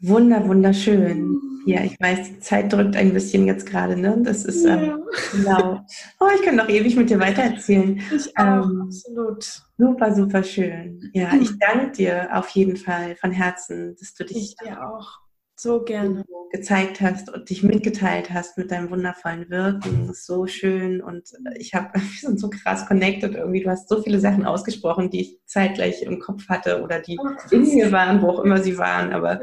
Wunder, 0.00 0.46
wunderschön. 0.48 1.38
Ja, 1.64 1.82
ich 1.84 1.96
weiß, 2.00 2.28
die 2.28 2.40
Zeit 2.40 2.72
drückt 2.72 2.96
ein 2.96 3.12
bisschen 3.12 3.46
jetzt 3.46 3.66
gerade, 3.66 3.96
ne? 3.96 4.20
Das 4.22 4.44
ist 4.44 4.64
ähm, 4.64 4.84
ja. 4.84 4.98
genau. 5.32 5.80
Oh, 6.20 6.28
ich 6.34 6.42
kann 6.42 6.56
noch 6.56 6.68
ewig 6.68 6.96
mit 6.96 7.10
dir 7.10 7.20
weitererzählen. 7.20 8.02
Ich 8.14 8.36
auch, 8.36 8.64
ähm, 8.64 8.82
absolut. 8.86 9.62
Super, 9.78 10.14
super 10.14 10.42
schön. 10.42 11.10
Ja, 11.12 11.32
ich 11.40 11.58
danke 11.58 11.92
dir 11.92 12.28
auf 12.32 12.48
jeden 12.50 12.76
Fall 12.76 13.16
von 13.16 13.30
Herzen, 13.30 13.96
dass 13.98 14.14
du 14.14 14.24
dich 14.24 14.36
ich 14.36 14.56
dir 14.56 14.84
auch 14.84 15.21
so 15.62 15.82
gerne 15.82 16.24
gezeigt 16.50 17.00
hast 17.00 17.32
und 17.32 17.48
dich 17.48 17.62
mitgeteilt 17.62 18.30
hast 18.30 18.58
mit 18.58 18.70
deinem 18.70 18.90
wundervollen 18.90 19.48
Wirken. 19.48 20.06
Das 20.06 20.18
ist 20.18 20.26
so 20.26 20.46
schön 20.46 21.00
und 21.00 21.30
ich 21.56 21.72
habe, 21.72 21.88
wir 21.94 22.20
sind 22.20 22.38
so 22.38 22.50
krass 22.50 22.86
connected 22.86 23.34
irgendwie. 23.34 23.62
Du 23.62 23.70
hast 23.70 23.88
so 23.88 24.02
viele 24.02 24.20
Sachen 24.20 24.44
ausgesprochen, 24.44 25.08
die 25.08 25.22
ich 25.22 25.38
zeitgleich 25.46 26.02
im 26.02 26.20
Kopf 26.20 26.48
hatte 26.48 26.82
oder 26.82 27.00
die 27.00 27.18
oh, 27.18 27.28
in 27.50 27.62
mir 27.62 27.90
waren, 27.90 28.20
wo 28.20 28.28
auch 28.28 28.44
immer 28.44 28.62
sie 28.62 28.76
waren. 28.76 29.12
Aber 29.12 29.40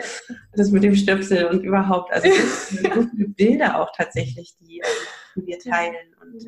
das 0.54 0.70
mit 0.70 0.84
dem 0.84 0.96
Stöpsel 0.96 1.46
und 1.46 1.64
überhaupt, 1.64 2.14
also 2.14 2.30
so 2.32 3.08
viele 3.10 3.30
Bilder 3.30 3.82
auch 3.82 3.92
tatsächlich, 3.96 4.56
die, 4.60 4.82
die 5.36 5.48
wir 5.48 5.60
teilen 5.60 6.16
und 6.22 6.46